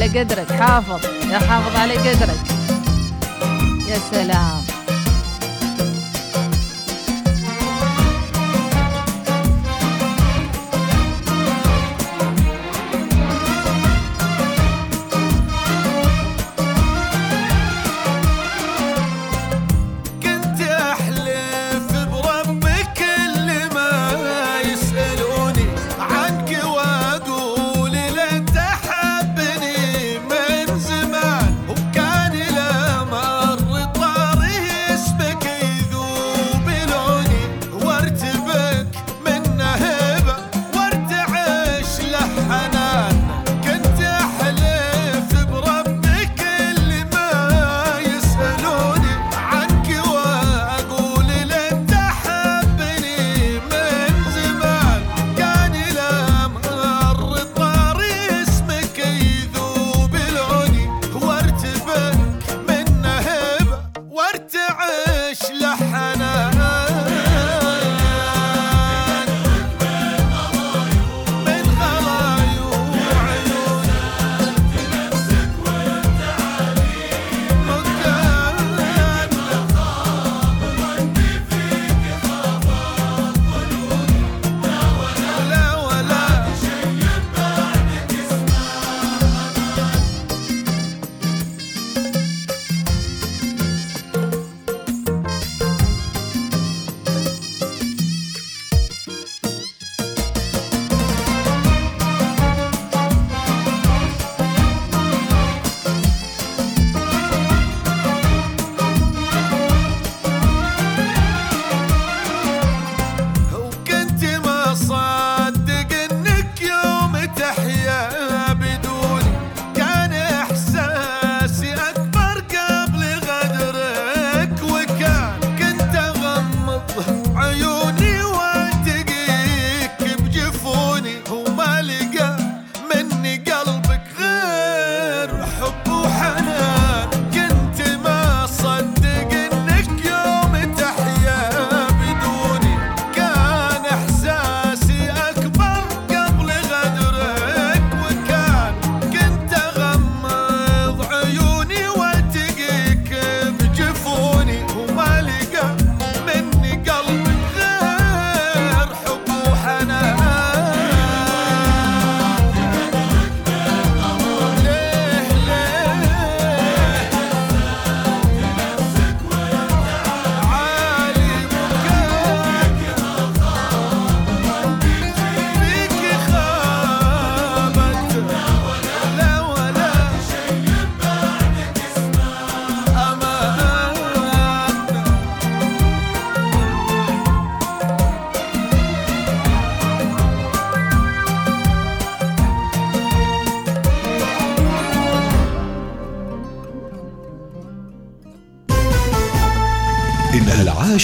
على 0.08 0.20
قدرك 0.20 0.51
حافظ. 0.51 1.05
يا 1.32 1.39
حافظ 1.39 1.76
على 1.76 1.93
قدرك. 1.97 2.39
يا 3.89 3.99
سلام. 4.12 4.66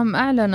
بكم 0.00 0.16
أعلن 0.16 0.54